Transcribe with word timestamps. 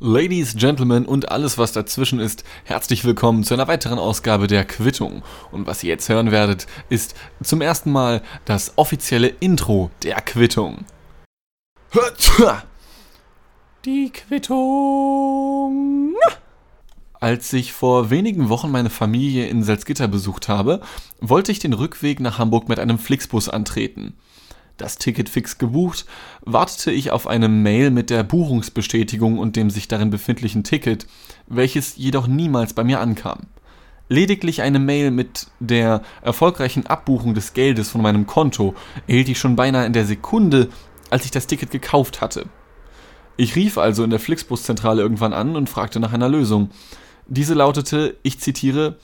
Ladies, 0.00 0.54
Gentlemen 0.54 1.06
und 1.06 1.32
alles, 1.32 1.58
was 1.58 1.72
dazwischen 1.72 2.20
ist, 2.20 2.44
herzlich 2.62 3.04
willkommen 3.04 3.42
zu 3.42 3.54
einer 3.54 3.66
weiteren 3.66 3.98
Ausgabe 3.98 4.46
der 4.46 4.64
Quittung. 4.64 5.24
Und 5.50 5.66
was 5.66 5.82
ihr 5.82 5.88
jetzt 5.88 6.08
hören 6.08 6.30
werdet, 6.30 6.68
ist 6.88 7.16
zum 7.42 7.60
ersten 7.60 7.90
Mal 7.90 8.22
das 8.44 8.74
offizielle 8.76 9.26
Intro 9.26 9.90
der 10.04 10.20
Quittung. 10.20 10.84
Die 13.84 14.10
Quittung. 14.10 16.14
Als 17.14 17.52
ich 17.52 17.72
vor 17.72 18.10
wenigen 18.10 18.50
Wochen 18.50 18.70
meine 18.70 18.90
Familie 18.90 19.48
in 19.48 19.64
Salzgitter 19.64 20.06
besucht 20.06 20.48
habe, 20.48 20.80
wollte 21.20 21.50
ich 21.50 21.58
den 21.58 21.72
Rückweg 21.72 22.20
nach 22.20 22.38
Hamburg 22.38 22.68
mit 22.68 22.78
einem 22.78 23.00
Flixbus 23.00 23.48
antreten 23.48 24.14
das 24.78 24.96
Ticket 24.96 25.28
fix 25.28 25.58
gebucht, 25.58 26.06
wartete 26.40 26.90
ich 26.90 27.10
auf 27.10 27.26
eine 27.26 27.48
Mail 27.48 27.90
mit 27.90 28.10
der 28.10 28.22
Buchungsbestätigung 28.22 29.38
und 29.38 29.56
dem 29.56 29.70
sich 29.70 29.88
darin 29.88 30.10
befindlichen 30.10 30.64
Ticket, 30.64 31.06
welches 31.46 31.96
jedoch 31.96 32.26
niemals 32.26 32.72
bei 32.72 32.84
mir 32.84 33.00
ankam. 33.00 33.40
Lediglich 34.08 34.62
eine 34.62 34.78
Mail 34.78 35.10
mit 35.10 35.48
der 35.60 36.02
erfolgreichen 36.22 36.86
Abbuchung 36.86 37.34
des 37.34 37.52
Geldes 37.52 37.90
von 37.90 38.00
meinem 38.00 38.26
Konto 38.26 38.74
erhielt 39.06 39.28
ich 39.28 39.38
schon 39.38 39.56
beinahe 39.56 39.84
in 39.84 39.92
der 39.92 40.06
Sekunde, 40.06 40.68
als 41.10 41.26
ich 41.26 41.30
das 41.30 41.46
Ticket 41.46 41.70
gekauft 41.70 42.22
hatte. 42.22 42.46
Ich 43.36 43.54
rief 43.54 43.76
also 43.76 44.04
in 44.04 44.10
der 44.10 44.18
Flixbus-Zentrale 44.18 45.02
irgendwann 45.02 45.32
an 45.32 45.56
und 45.56 45.68
fragte 45.68 46.00
nach 46.00 46.12
einer 46.12 46.28
Lösung. 46.28 46.70
Diese 47.26 47.54
lautete, 47.54 48.16
ich 48.22 48.40
zitiere, 48.40 48.96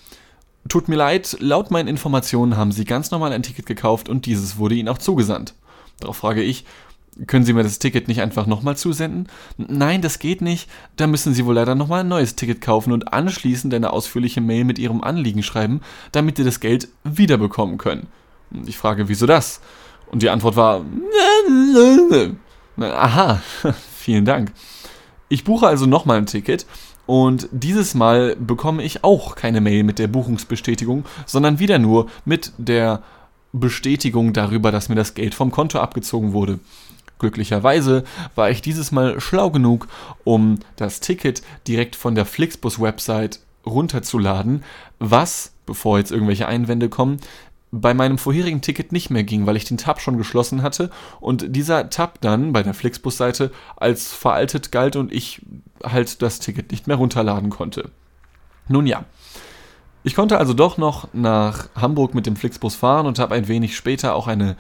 Tut 0.69 0.88
mir 0.88 0.97
leid, 0.97 1.36
laut 1.41 1.70
meinen 1.70 1.88
Informationen 1.88 2.56
haben 2.56 2.72
Sie 2.72 2.86
ganz 2.86 3.11
normal 3.11 3.33
ein 3.33 3.42
Ticket 3.42 3.66
gekauft 3.66 4.09
und 4.09 4.25
dieses 4.25 4.56
wurde 4.56 4.75
Ihnen 4.75 4.88
auch 4.88 4.98
zugesandt. 4.98 5.55
Darauf 6.01 6.16
frage 6.16 6.43
ich, 6.43 6.65
können 7.27 7.45
Sie 7.45 7.53
mir 7.53 7.62
das 7.62 7.79
Ticket 7.79 8.09
nicht 8.09 8.21
einfach 8.21 8.47
nochmal 8.47 8.77
zusenden? 8.77 9.29
Nein, 9.57 10.03
das 10.03 10.19
geht 10.19 10.41
nicht. 10.41 10.69
Da 10.97 11.07
müssen 11.07 11.33
Sie 11.33 11.47
wohl 11.47 11.55
leider 11.55 11.75
nochmal 11.75 12.01
ein 12.01 12.09
neues 12.09 12.34
Ticket 12.34 12.61
kaufen 12.61 12.93
und 12.93 13.12
anschließend 13.12 13.73
eine 13.73 13.93
ausführliche 13.93 14.41
Mail 14.41 14.64
mit 14.64 14.78
Ihrem 14.78 15.03
Anliegen 15.03 15.42
schreiben, 15.42 15.81
damit 16.12 16.36
Sie 16.36 16.45
das 16.45 16.61
Geld 16.61 16.89
wiederbekommen 17.05 17.78
können. 17.78 18.09
Ich 18.67 18.78
frage, 18.78 19.09
wieso 19.09 19.27
das? 19.27 19.61
Und 20.11 20.23
die 20.23 20.31
Antwort 20.31 20.56
war, 20.56 20.84
aha, 22.81 23.42
vielen 23.97 24.25
Dank. 24.25 24.53
Ich 25.29 25.45
buche 25.45 25.67
also 25.67 25.86
nochmal 25.86 26.19
ein 26.19 26.27
Ticket 26.27 26.67
und 27.06 27.48
dieses 27.53 27.95
Mal 27.95 28.36
bekomme 28.36 28.83
ich 28.83 29.05
auch 29.05 29.36
keine 29.36 29.61
Mail 29.61 29.84
mit 29.84 29.98
der 29.98 30.08
Buchungsbestätigung, 30.08 31.05
sondern 31.27 31.58
wieder 31.58 31.79
nur 31.79 32.08
mit 32.25 32.53
der 32.58 33.03
Bestätigung 33.55 34.33
darüber, 34.33 34.72
dass 34.72 34.88
mir 34.88 34.97
das 34.97 35.14
Geld 35.14 35.34
vom 35.34 35.50
Konto 35.50 35.78
abgezogen 35.78 36.33
wurde. 36.33 36.58
Glücklicherweise 37.19 38.05
war 38.34 38.50
ich 38.50 38.61
dieses 38.61 38.91
Mal 38.91 39.20
schlau 39.20 39.50
genug, 39.50 39.86
um 40.24 40.58
das 40.77 41.00
Ticket 41.00 41.42
direkt 41.69 41.94
von 41.94 42.14
der 42.14 42.27
Flixbus-Website 42.27 43.38
runterzuladen, 43.64 44.64
was, 44.98 45.52
bevor 45.64 45.98
jetzt 45.98 46.11
irgendwelche 46.11 46.48
Einwände 46.48 46.88
kommen, 46.88 47.19
bei 47.70 47.94
meinem 47.94 48.19
vorherigen 48.19 48.61
Ticket 48.61 48.92
nicht 48.92 49.11
mehr 49.11 49.24
ging, 49.24 49.46
weil 49.46 49.56
ich 49.56 49.64
den 49.64 49.78
Tab 49.78 50.00
schon 50.00 50.18
geschlossen 50.18 50.62
hatte 50.62 50.91
und 51.20 51.56
dieser 51.56 51.91
Tab 51.91 52.20
dann 52.20 52.52
bei 52.52 52.62
der 52.62 52.74
Flixbus-Seite 52.74 53.50
als 53.77 54.12
veraltet 54.12 54.70
galt 54.70 54.96
und 54.96 55.12
ich 55.12 55.42
halt 55.83 56.22
das 56.22 56.41
Ticket 56.41 56.70
nicht 56.72 56.86
mehr 56.86 56.96
runterladen 56.96 57.50
konnte. 57.50 57.91
Nun 58.68 58.86
ja, 58.86 59.05
ich 60.05 60.14
konnte 60.14 60.38
also 60.38 60.52
doch 60.52 60.77
noch 60.77 61.08
nach 61.14 61.69
Hamburg 61.74 62.14
mit 62.14 62.27
dem 62.27 62.36
Flixbus 62.36 62.74
fahren 62.74 63.06
und 63.06 63.19
habe 63.19 63.34
ein 63.34 63.48
wenig 63.48 63.74
später 63.74 64.14
auch 64.14 64.27
eine 64.27 64.56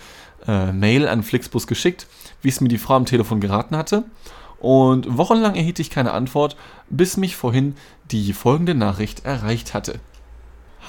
äh, 0.48 0.72
Mail 0.72 1.06
an 1.06 1.22
Flixbus 1.22 1.66
geschickt, 1.66 2.06
wie 2.40 2.48
es 2.48 2.62
mir 2.62 2.68
die 2.68 2.78
Frau 2.78 2.94
am 2.94 3.04
Telefon 3.04 3.40
geraten 3.40 3.76
hatte. 3.76 4.04
Und 4.58 5.18
wochenlang 5.18 5.54
erhielt 5.54 5.78
ich 5.78 5.90
keine 5.90 6.12
Antwort, 6.12 6.56
bis 6.88 7.18
mich 7.18 7.36
vorhin 7.36 7.74
die 8.10 8.32
folgende 8.32 8.74
Nachricht 8.74 9.26
erreicht 9.26 9.74
hatte. 9.74 10.00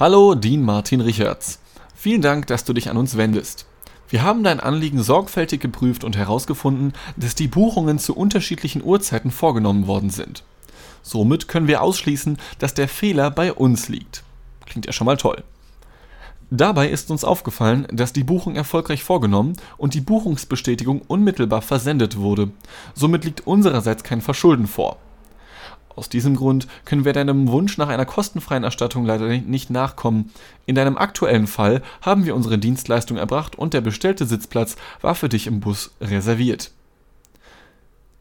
Hallo, 0.00 0.34
Dean 0.34 0.62
Martin 0.62 1.02
Richards. 1.02 1.60
Vielen 1.94 2.22
Dank, 2.22 2.46
dass 2.46 2.64
du 2.64 2.72
dich 2.72 2.88
an 2.88 2.96
uns 2.96 3.18
wendest. 3.18 3.66
Wir 4.08 4.22
haben 4.22 4.42
dein 4.42 4.60
Anliegen 4.60 5.02
sorgfältig 5.02 5.60
geprüft 5.60 6.02
und 6.02 6.16
herausgefunden, 6.16 6.94
dass 7.16 7.34
die 7.34 7.48
Buchungen 7.48 7.98
zu 7.98 8.16
unterschiedlichen 8.16 8.82
Uhrzeiten 8.82 9.30
vorgenommen 9.30 9.86
worden 9.86 10.08
sind. 10.08 10.44
Somit 11.02 11.46
können 11.46 11.68
wir 11.68 11.82
ausschließen, 11.82 12.38
dass 12.58 12.72
der 12.72 12.88
Fehler 12.88 13.30
bei 13.30 13.52
uns 13.52 13.88
liegt. 13.88 14.22
Klingt 14.66 14.86
ja 14.86 14.92
schon 14.92 15.06
mal 15.06 15.16
toll. 15.16 15.42
Dabei 16.50 16.88
ist 16.88 17.10
uns 17.10 17.24
aufgefallen, 17.24 17.88
dass 17.90 18.12
die 18.12 18.22
Buchung 18.22 18.54
erfolgreich 18.54 19.02
vorgenommen 19.02 19.56
und 19.78 19.94
die 19.94 20.00
Buchungsbestätigung 20.00 21.02
unmittelbar 21.08 21.60
versendet 21.60 22.18
wurde. 22.18 22.50
Somit 22.94 23.24
liegt 23.24 23.46
unsererseits 23.48 24.04
kein 24.04 24.20
Verschulden 24.20 24.68
vor. 24.68 24.98
Aus 25.96 26.08
diesem 26.08 26.36
Grund 26.36 26.68
können 26.84 27.06
wir 27.06 27.14
deinem 27.14 27.48
Wunsch 27.48 27.78
nach 27.78 27.88
einer 27.88 28.04
kostenfreien 28.04 28.64
Erstattung 28.64 29.06
leider 29.06 29.26
nicht 29.26 29.70
nachkommen. 29.70 30.30
In 30.66 30.74
deinem 30.74 30.98
aktuellen 30.98 31.46
Fall 31.46 31.82
haben 32.02 32.26
wir 32.26 32.36
unsere 32.36 32.58
Dienstleistung 32.58 33.16
erbracht 33.16 33.56
und 33.56 33.72
der 33.72 33.80
bestellte 33.80 34.26
Sitzplatz 34.26 34.76
war 35.00 35.14
für 35.14 35.30
dich 35.30 35.46
im 35.46 35.60
Bus 35.60 35.92
reserviert. 36.00 36.70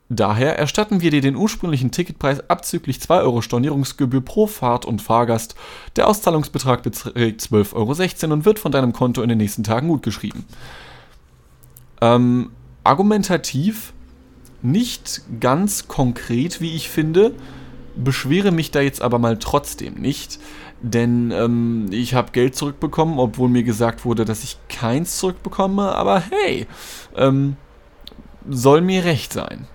Daher 0.09 0.59
erstatten 0.59 1.01
wir 1.01 1.09
dir 1.09 1.21
den 1.21 1.35
ursprünglichen 1.35 1.89
Ticketpreis 1.89 2.47
abzüglich 2.47 3.01
2 3.01 3.21
Euro 3.21 3.41
Stornierungsgebühr 3.41 4.21
pro 4.21 4.45
Fahrt 4.45 4.85
und 4.85 5.01
Fahrgast. 5.01 5.55
Der 5.95 6.07
Auszahlungsbetrag 6.07 6.83
beträgt 6.83 7.41
12,16 7.41 8.23
Euro 8.23 8.33
und 8.33 8.45
wird 8.45 8.59
von 8.59 8.71
deinem 8.71 8.93
Konto 8.93 9.23
in 9.23 9.29
den 9.29 9.39
nächsten 9.39 9.63
Tagen 9.63 9.88
gutgeschrieben. 9.88 10.45
Ähm, 12.01 12.51
argumentativ 12.83 13.93
nicht 14.61 15.21
ganz 15.39 15.88
konkret, 15.88 16.61
wie 16.61 16.75
ich 16.75 16.89
finde, 16.89 17.33
beschwere 17.95 18.51
mich 18.51 18.72
da 18.72 18.81
jetzt 18.81 19.01
aber 19.01 19.17
mal 19.17 19.37
trotzdem 19.37 19.95
nicht, 19.95 20.39
denn 20.81 21.31
ähm, 21.31 21.87
ich 21.91 22.13
habe 22.13 22.31
Geld 22.31 22.55
zurückbekommen, 22.55 23.17
obwohl 23.17 23.49
mir 23.49 23.63
gesagt 23.63 24.05
wurde, 24.05 24.25
dass 24.25 24.43
ich 24.43 24.57
keins 24.69 25.17
zurückbekomme, 25.17 25.95
aber 25.95 26.19
hey, 26.19 26.67
ähm, 27.16 27.55
soll 28.47 28.81
mir 28.81 29.05
recht 29.05 29.33
sein. 29.33 29.67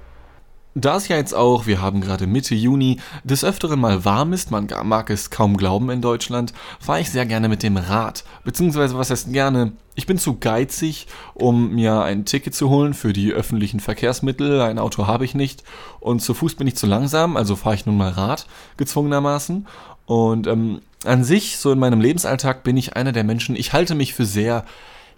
Da 0.80 0.96
es 0.96 1.08
ja 1.08 1.16
jetzt 1.16 1.34
auch, 1.34 1.66
wir 1.66 1.82
haben 1.82 2.00
gerade 2.00 2.26
Mitte 2.26 2.54
Juni, 2.54 3.00
des 3.22 3.44
Öfteren 3.44 3.78
mal 3.80 4.06
warm 4.06 4.32
ist, 4.32 4.50
man 4.50 4.66
mag 4.84 5.10
es 5.10 5.28
kaum 5.28 5.58
glauben 5.58 5.91
in 5.91 6.00
Deutschland, 6.00 6.54
fahre 6.78 7.00
ich 7.00 7.10
sehr 7.10 7.26
gerne 7.26 7.50
mit 7.50 7.62
dem 7.62 7.76
Rad. 7.76 8.24
Beziehungsweise, 8.44 8.96
was 8.96 9.10
heißt 9.10 9.30
gerne? 9.30 9.72
Ich 9.94 10.06
bin 10.06 10.16
zu 10.16 10.38
geizig, 10.38 11.06
um 11.34 11.74
mir 11.74 12.00
ein 12.00 12.24
Ticket 12.24 12.54
zu 12.54 12.70
holen 12.70 12.94
für 12.94 13.12
die 13.12 13.32
öffentlichen 13.32 13.80
Verkehrsmittel. 13.80 14.62
Ein 14.62 14.78
Auto 14.78 15.06
habe 15.06 15.26
ich 15.26 15.34
nicht. 15.34 15.64
Und 15.98 16.20
zu 16.20 16.32
Fuß 16.32 16.54
bin 16.54 16.66
ich 16.66 16.76
zu 16.76 16.86
langsam, 16.86 17.36
also 17.36 17.56
fahre 17.56 17.74
ich 17.74 17.84
nun 17.84 17.98
mal 17.98 18.10
Rad, 18.10 18.47
gezwungenermaßen. 18.78 19.66
Und 20.06 20.47
ähm, 20.47 20.80
an 21.04 21.24
sich, 21.24 21.58
so 21.58 21.72
in 21.72 21.78
meinem 21.78 22.00
Lebensalltag, 22.00 22.62
bin 22.62 22.78
ich 22.78 22.97
einer 22.97 23.12
der 23.12 23.24
Menschen, 23.24 23.54
ich 23.54 23.74
halte 23.74 23.94
mich 23.94 24.14
für 24.14 24.24
sehr 24.24 24.64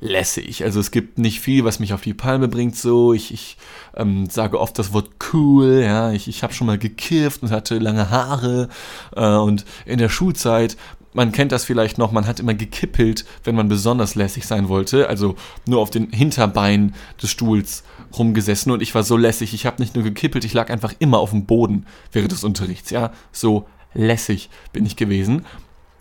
lässig. 0.03 0.65
Also 0.65 0.81
es 0.81 0.91
gibt 0.91 1.19
nicht 1.19 1.41
viel, 1.41 1.65
was 1.65 1.79
mich 1.79 1.95
auf 1.95 2.03
die 2.03 2.13
Palme 2.13 2.49
bringt. 2.49 2.77
So, 2.77 3.13
ich, 3.13 3.33
ich 3.33 3.57
ähm, 3.97 4.29
sage 4.29 4.61
oft 4.61 4.79
das 4.79 4.93
Wort 4.93 5.11
cool. 5.33 5.81
Ja, 5.85 6.13
ich, 6.13 6.27
ich 6.29 6.43
habe 6.43 6.53
schon 6.53 6.67
mal 6.67 6.77
gekifft 6.79 7.43
und 7.43 7.51
hatte 7.51 7.79
lange 7.79 8.11
Haare 8.11 8.69
äh, 9.15 9.37
und 9.37 9.65
in 9.87 9.99
der 9.99 10.09
Schulzeit. 10.09 10.77
Man 11.15 11.31
kennt 11.31 11.53
das 11.53 11.65
vielleicht 11.65 11.99
noch, 11.99 12.11
man 12.11 12.27
hat 12.27 12.41
immer 12.41 12.55
gekippelt, 12.55 13.27
wenn 13.45 13.55
man 13.55 13.69
besonders 13.69 14.15
lässig 14.15 14.47
sein 14.47 14.69
wollte. 14.69 15.09
Also 15.09 15.37
nur 15.67 15.81
auf 15.81 15.91
den 15.91 16.11
Hinterbeinen 16.11 16.95
des 17.23 17.31
Stuhls 17.31 17.85
rumgesessen 18.19 18.73
und 18.73 18.83
ich 18.83 18.95
war 18.95 19.05
so 19.05 19.17
lässig. 19.17 19.55
Ich 19.55 19.67
habe 19.67 19.81
nicht 19.81 19.95
nur 19.95 20.03
gekippelt, 20.03 20.45
ich 20.45 20.55
lag 20.55 20.69
einfach 20.71 20.95
immer 20.99 21.19
auf 21.19 21.31
dem 21.31 21.47
Boden 21.47 21.87
während 22.11 22.33
des 22.33 22.45
Unterrichts. 22.45 22.91
Ja, 22.91 23.13
so 23.31 23.67
lässig 23.95 24.51
bin 24.73 24.85
ich 24.85 24.97
gewesen. 24.97 25.45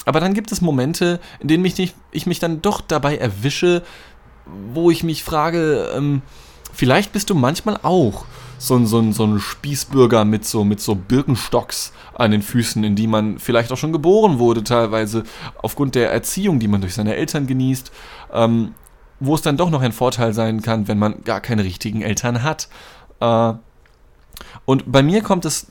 Aber 0.06 0.20
dann 0.20 0.34
gibt 0.34 0.52
es 0.52 0.62
Momente, 0.62 1.20
in 1.40 1.48
denen 1.48 1.62
mich 1.62 1.78
nicht, 1.78 1.96
ich 2.12 2.26
mich 2.26 2.40
dann 2.40 2.62
doch 2.62 2.82
dabei 2.82 3.18
erwische, 3.18 3.84
wo 4.74 4.90
ich 4.90 5.04
mich 5.04 5.24
frage, 5.24 5.90
ähm, 5.96 6.22
vielleicht 6.74 7.14
bist 7.14 7.30
du 7.30 7.36
manchmal 7.36 7.80
auch 7.84 8.26
so 8.58 8.76
ein, 8.76 8.86
so, 8.86 9.00
ein, 9.00 9.12
so 9.12 9.26
ein 9.26 9.40
Spießbürger 9.40 10.24
mit 10.24 10.46
so, 10.46 10.64
mit 10.64 10.80
so 10.82 10.96
Birkenstocks 10.96 11.94
an 12.14 12.32
den 12.32 12.42
Füßen, 12.42 12.84
in 12.84 12.96
die 12.96 13.08
man 13.08 13.40
vielleicht 13.40 13.72
auch 13.72 13.78
schon 13.78 13.92
geboren 13.92 14.38
wurde, 14.38 14.64
teilweise 14.64 15.24
aufgrund 15.62 15.96
der 15.96 16.12
Erziehung, 16.12 16.60
die 16.60 16.68
man 16.68 16.82
durch 16.82 16.94
seine 16.94 17.16
Eltern 17.16 17.48
genießt, 17.48 17.92
ähm, 18.34 18.76
wo 19.20 19.36
es 19.36 19.42
dann 19.42 19.58
doch 19.58 19.70
noch 19.70 19.82
ein 19.82 19.92
Vorteil 19.92 20.34
sein 20.34 20.62
kann, 20.62 20.88
wenn 20.88 21.00
man 21.00 21.24
gar 21.24 21.42
keine 21.42 21.64
richtigen 21.64 22.02
Eltern 22.02 22.44
hat. 22.44 22.70
Äh, 23.20 23.54
und 24.66 24.92
bei 24.92 25.02
mir 25.04 25.22
kommt 25.22 25.46
es 25.46 25.68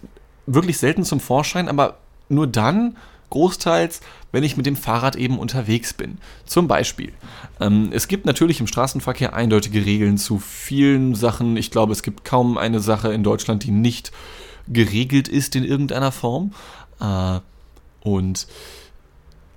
wirklich 0.47 0.79
selten 0.79 1.05
zum 1.05 1.21
Vorschein, 1.21 1.69
aber 1.69 1.99
nur 2.29 2.47
dann, 2.47 2.97
großteils, 3.31 4.01
wenn 4.33 4.45
ich 4.45 4.57
mit 4.57 4.67
dem 4.67 4.77
Fahrrad 4.77 5.17
eben 5.17 5.39
unterwegs 5.39 5.93
bin. 5.93 6.19
Zum 6.45 6.69
Beispiel. 6.69 7.13
Ähm, 7.61 7.91
es 7.93 8.09
gibt 8.09 8.27
natürlich 8.27 8.61
im 8.61 8.67
Straßenverkehr 8.67 9.35
eindeutige 9.35 9.85
Regeln 9.85 10.19
zu 10.19 10.39
vielen 10.39 11.15
Sachen. 11.15 11.57
Ich 11.57 11.71
glaube, 11.71 11.93
es 11.93 12.03
gibt 12.03 12.25
kaum 12.25 12.59
eine 12.59 12.81
Sache 12.81 13.13
in 13.13 13.23
Deutschland, 13.23 13.65
die 13.65 13.71
nicht 13.71 14.13
geregelt 14.69 15.29
ist 15.29 15.57
in 15.57 15.65
irgendeiner 15.65 16.13
Form. 16.13 16.53
Äh, 17.01 17.41
und 18.03 18.47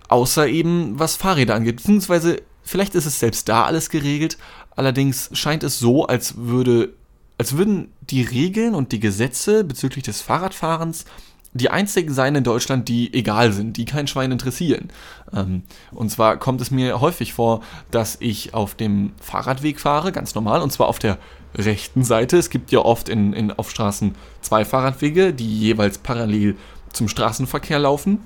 außer 0.10 0.48
eben 0.48 1.00
was 1.00 1.16
Fahrräder 1.16 1.56
angeht, 1.56 1.78
beziehungsweise 1.78 2.42
vielleicht 2.62 2.96
ist 2.96 3.06
es 3.06 3.20
selbst 3.20 3.50
da 3.50 3.64
alles 3.64 3.90
geregelt. 3.90 4.38
Allerdings 4.76 5.30
scheint 5.34 5.64
es 5.64 5.80
so, 5.80 6.06
als 6.06 6.36
würde 6.38 6.94
als 7.38 7.58
würden 7.58 7.92
die 8.02 8.22
Regeln 8.22 8.76
und 8.76 8.92
die 8.92 9.00
Gesetze 9.00 9.64
bezüglich 9.64 10.04
des 10.04 10.22
Fahrradfahrens 10.22 11.06
die 11.54 11.70
einzigen 11.70 12.14
sein 12.14 12.36
in 12.36 12.44
Deutschland, 12.44 12.88
die 12.88 13.14
egal 13.14 13.52
sind, 13.54 13.78
die 13.78 13.86
kein 13.86 14.08
Schwein 14.08 14.32
interessieren. 14.32 14.90
Ähm, 15.34 15.64
und 15.92 16.10
zwar 16.10 16.38
kommt 16.38 16.62
es 16.62 16.72
mir 16.72 17.00
häufig 17.00 17.34
vor, 17.34 17.62
dass 17.92 18.18
ich 18.20 18.54
auf 18.54 18.76
dem 18.76 19.14
Fahrradweg 19.22 19.80
fahre, 19.80 20.12
ganz 20.12 20.36
normal, 20.36 20.62
und 20.62 20.72
zwar 20.72 20.88
auf 20.88 21.00
der 21.00 21.18
rechten 21.56 22.04
Seite. 22.04 22.38
Es 22.38 22.50
gibt 22.50 22.72
ja 22.72 22.80
oft 22.80 23.10
in, 23.10 23.34
in, 23.34 23.52
auf 23.52 23.70
Straßen 23.70 24.16
zwei 24.42 24.66
Fahrradwege, 24.66 25.34
die 25.34 25.60
jeweils 25.60 26.00
parallel 26.00 26.56
zum 26.92 27.08
Straßenverkehr 27.08 27.80
laufen. 27.80 28.20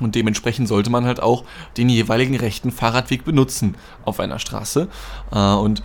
Und 0.00 0.14
dementsprechend 0.14 0.68
sollte 0.68 0.90
man 0.90 1.04
halt 1.04 1.22
auch 1.22 1.44
den 1.76 1.88
jeweiligen 1.88 2.34
rechten 2.34 2.70
Fahrradweg 2.70 3.24
benutzen 3.24 3.76
auf 4.04 4.20
einer 4.20 4.38
Straße. 4.38 4.88
Äh, 5.30 5.54
und 5.54 5.82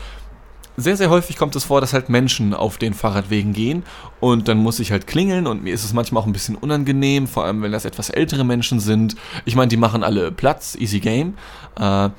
sehr, 0.80 0.96
sehr 0.96 1.10
häufig 1.10 1.38
kommt 1.38 1.56
es 1.56 1.64
vor, 1.64 1.82
dass 1.82 1.94
halt 1.94 2.08
Menschen 2.08 2.54
auf 2.54 2.78
den 2.78 2.94
Fahrradwegen 2.94 3.52
gehen 3.52 3.84
und 4.20 4.48
dann 4.48 4.60
muss 4.60 4.80
ich 4.80 4.92
halt 4.92 5.08
klingeln 5.08 5.48
und 5.48 5.64
mir 5.64 5.74
ist 5.74 5.84
es 5.84 5.92
manchmal 5.92 6.22
auch 6.22 6.28
ein 6.28 6.34
bisschen 6.34 6.56
unangenehm, 6.56 7.28
vor 7.28 7.46
allem 7.46 7.64
wenn 7.64 7.72
das 7.72 7.84
etwas 7.84 8.12
ältere 8.12 8.44
Menschen 8.44 8.80
sind. 8.80 9.16
Ich 9.46 9.56
meine, 9.56 9.70
die 9.70 9.78
machen 9.78 10.04
alle 10.04 10.32
Platz, 10.32 10.76
easy 10.76 11.00
game, 11.00 11.34
äh, 11.80 12.10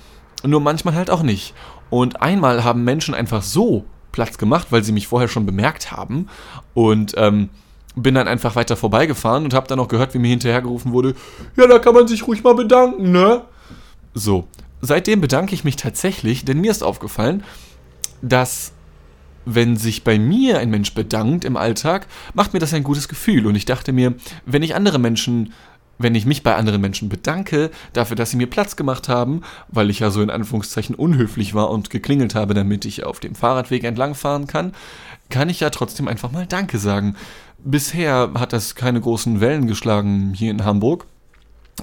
nur 0.45 0.61
manchmal 0.61 0.95
halt 0.95 1.09
auch 1.09 1.23
nicht. 1.23 1.55
Und 1.89 2.21
einmal 2.21 2.65
haben 2.65 2.83
Menschen 2.83 3.15
einfach 3.15 3.43
so 3.43 3.85
Platz 4.11 4.39
gemacht, 4.39 4.67
weil 4.71 4.83
sie 4.83 4.93
mich 4.93 5.07
vorher 5.07 5.29
schon 5.29 5.47
bemerkt 5.47 5.93
haben 5.93 6.29
und 6.75 7.15
ähm, 7.17 7.51
bin 7.95 8.17
dann 8.17 8.27
einfach 8.27 8.57
weiter 8.57 8.77
vorbeigefahren 8.77 9.45
und 9.45 9.55
habe 9.55 9.69
dann 9.69 9.79
auch 9.79 9.89
gehört, 9.89 10.15
wie 10.15 10.19
mir 10.19 10.29
hinterhergerufen 10.29 10.93
wurde, 10.93 11.15
ja, 11.57 11.69
da 11.69 11.79
kann 11.79 11.95
man 11.95 12.09
sich 12.09 12.27
ruhig 12.27 12.43
mal 12.43 12.55
bedanken, 12.55 13.13
ne? 13.13 13.43
So, 14.15 14.49
seitdem 14.81 15.21
bedanke 15.21 15.55
ich 15.55 15.63
mich 15.63 15.77
tatsächlich, 15.77 16.45
denn 16.45 16.61
mir 16.61 16.73
ist 16.73 16.83
aufgefallen, 16.83 17.45
dass 18.23 18.73
wenn 19.45 19.77
sich 19.77 20.05
bei 20.05 20.19
mir 20.19 20.59
ein 20.59 20.71
Mensch 20.71 20.93
bedankt 20.95 21.45
im 21.45 21.57
Alltag, 21.57 22.07
macht 22.35 22.53
mir 22.53 22.59
das 22.59 22.75
ein 22.75 22.83
gutes 22.83 23.09
Gefühl. 23.09 23.47
Und 23.47 23.55
ich 23.55 23.65
dachte 23.65 23.93
mir, 23.93 24.15
wenn 24.45 24.63
ich 24.63 24.75
andere 24.75 24.99
Menschen, 24.99 25.55
wenn 25.97 26.15
ich 26.15 26.27
mich 26.27 26.43
bei 26.43 26.55
anderen 26.55 26.83
Menschen 26.83 27.09
bedanke, 27.09 27.71
dafür, 27.95 28.17
dass 28.17 28.31
sie 28.31 28.37
mir 28.37 28.47
Platz 28.47 28.77
gemacht 28.77 29.09
haben, 29.09 29.43
weil 29.69 29.89
ich 29.89 30.01
ja 30.01 30.11
so 30.11 30.21
in 30.21 30.31
Anführungszeichen 30.31 30.95
unhöflich 30.95 31.55
war 31.55 31.71
und 31.71 31.89
geklingelt 31.89 32.35
habe, 32.35 32.53
damit 32.53 32.85
ich 32.85 33.05
auf 33.05 33.21
dem 33.21 33.35
Fahrradweg 33.35 33.85
entlangfahren 33.85 34.47
kann, 34.47 34.75
kann 35.31 35.49
ich 35.49 35.61
ja 35.61 35.71
trotzdem 35.71 36.09
einfach 36.09 36.31
mal 36.31 36.47
Danke 36.47 36.79
sagen. 36.79 37.17
Bisher 37.59 38.31
hat 38.35 38.53
das 38.53 38.75
keine 38.75 39.01
großen 39.01 39.41
Wellen 39.41 39.67
geschlagen 39.67 40.35
hier 40.35 40.51
in 40.51 40.65
Hamburg. 40.65 41.07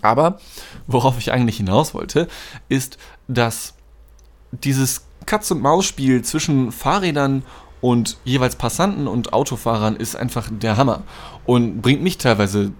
Aber 0.01 0.39
worauf 0.87 1.17
ich 1.17 1.31
eigentlich 1.31 1.57
hinaus 1.57 1.93
wollte, 1.93 2.27
ist, 2.69 2.97
dass 3.27 3.73
dieses 4.51 5.05
Katz-und-Maus-Spiel 5.25 6.24
zwischen 6.24 6.72
Fahrrädern 6.72 7.44
und 7.81 8.18
jeweils 8.24 8.56
Passanten 8.56 9.07
und 9.07 9.33
Autofahrern 9.33 9.95
ist 9.95 10.16
einfach 10.16 10.50
der 10.51 10.77
Hammer 10.77 11.04
und 11.45 11.81
bringt 11.81 12.01
mich 12.01 12.18
teilweise, 12.18 12.72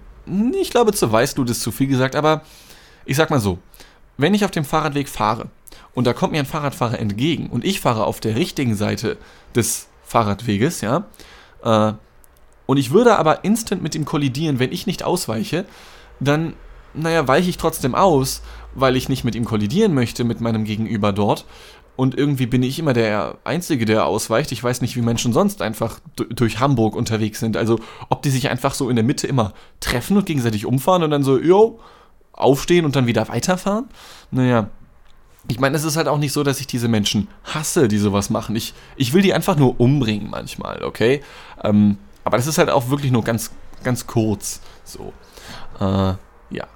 ich 0.60 0.70
glaube, 0.70 0.92
zur 0.92 1.12
Weißglut 1.12 1.50
ist 1.50 1.62
zu 1.62 1.70
viel 1.70 1.86
gesagt, 1.86 2.16
aber 2.16 2.42
ich 3.04 3.16
sag 3.16 3.30
mal 3.30 3.40
so, 3.40 3.58
wenn 4.16 4.34
ich 4.34 4.44
auf 4.44 4.50
dem 4.50 4.64
Fahrradweg 4.64 5.08
fahre 5.08 5.48
und 5.94 6.06
da 6.06 6.12
kommt 6.12 6.32
mir 6.32 6.40
ein 6.40 6.46
Fahrradfahrer 6.46 6.98
entgegen 6.98 7.48
und 7.50 7.64
ich 7.64 7.80
fahre 7.80 8.04
auf 8.04 8.20
der 8.20 8.36
richtigen 8.36 8.74
Seite 8.74 9.16
des 9.54 9.88
Fahrradweges, 10.04 10.80
ja, 10.80 11.06
äh, 11.62 11.92
und 12.66 12.78
ich 12.78 12.90
würde 12.90 13.16
aber 13.16 13.44
instant 13.44 13.82
mit 13.82 13.94
ihm 13.94 14.04
kollidieren, 14.04 14.58
wenn 14.58 14.72
ich 14.72 14.86
nicht 14.86 15.04
ausweiche, 15.04 15.64
dann, 16.20 16.54
naja, 16.94 17.26
weiche 17.28 17.48
ich 17.48 17.58
trotzdem 17.58 17.94
aus, 17.94 18.42
weil 18.74 18.96
ich 18.96 19.08
nicht 19.08 19.24
mit 19.24 19.34
ihm 19.34 19.44
kollidieren 19.44 19.94
möchte, 19.94 20.24
mit 20.24 20.40
meinem 20.40 20.64
Gegenüber 20.64 21.12
dort. 21.12 21.46
Und 21.96 22.16
irgendwie 22.16 22.46
bin 22.46 22.62
ich 22.62 22.78
immer 22.78 22.92
der 22.92 23.38
Einzige, 23.44 23.86
der 23.86 24.04
ausweicht. 24.04 24.52
Ich 24.52 24.62
weiß 24.62 24.82
nicht, 24.82 24.96
wie 24.96 25.02
Menschen 25.02 25.32
sonst 25.32 25.62
einfach 25.62 25.98
durch 26.14 26.60
Hamburg 26.60 26.94
unterwegs 26.94 27.40
sind. 27.40 27.56
Also, 27.56 27.80
ob 28.10 28.22
die 28.22 28.30
sich 28.30 28.50
einfach 28.50 28.74
so 28.74 28.90
in 28.90 28.96
der 28.96 29.04
Mitte 29.04 29.26
immer 29.26 29.54
treffen 29.80 30.16
und 30.16 30.26
gegenseitig 30.26 30.66
umfahren 30.66 31.02
und 31.02 31.10
dann 31.10 31.22
so, 31.22 31.38
yo, 31.38 31.80
aufstehen 32.32 32.84
und 32.84 32.96
dann 32.96 33.06
wieder 33.06 33.28
weiterfahren. 33.28 33.86
Naja, 34.30 34.68
ich 35.48 35.60
meine, 35.60 35.76
es 35.76 35.84
ist 35.84 35.96
halt 35.96 36.08
auch 36.08 36.18
nicht 36.18 36.32
so, 36.32 36.42
dass 36.42 36.60
ich 36.60 36.66
diese 36.66 36.88
Menschen 36.88 37.28
hasse, 37.44 37.88
die 37.88 37.98
sowas 37.98 38.30
machen. 38.30 38.56
Ich, 38.56 38.74
ich 38.96 39.12
will 39.12 39.22
die 39.22 39.32
einfach 39.32 39.56
nur 39.56 39.80
umbringen 39.80 40.28
manchmal, 40.28 40.82
okay? 40.82 41.22
Ähm, 41.62 41.98
aber 42.24 42.36
das 42.36 42.46
ist 42.46 42.58
halt 42.58 42.70
auch 42.70 42.90
wirklich 42.90 43.12
nur 43.12 43.22
ganz, 43.24 43.52
ganz 43.84 44.06
kurz 44.06 44.60
so. 44.84 45.12
Äh, 45.80 46.14
ja. 46.50 46.66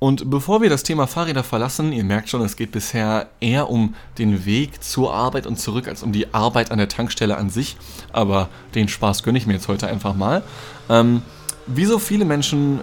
Und 0.00 0.30
bevor 0.30 0.62
wir 0.62 0.70
das 0.70 0.82
Thema 0.82 1.06
Fahrräder 1.06 1.44
verlassen, 1.44 1.92
ihr 1.92 2.04
merkt 2.04 2.30
schon, 2.30 2.40
es 2.40 2.56
geht 2.56 2.72
bisher 2.72 3.28
eher 3.38 3.68
um 3.68 3.94
den 4.16 4.46
Weg 4.46 4.82
zur 4.82 5.12
Arbeit 5.14 5.46
und 5.46 5.60
zurück 5.60 5.86
als 5.86 6.02
um 6.02 6.10
die 6.10 6.32
Arbeit 6.32 6.70
an 6.72 6.78
der 6.78 6.88
Tankstelle 6.88 7.36
an 7.36 7.50
sich. 7.50 7.76
Aber 8.10 8.48
den 8.74 8.88
Spaß 8.88 9.22
gönne 9.22 9.36
ich 9.36 9.46
mir 9.46 9.52
jetzt 9.52 9.68
heute 9.68 9.86
einfach 9.88 10.14
mal. 10.14 10.42
Ähm, 10.88 11.20
wie 11.66 11.84
so 11.84 11.98
viele 11.98 12.24
Menschen 12.24 12.80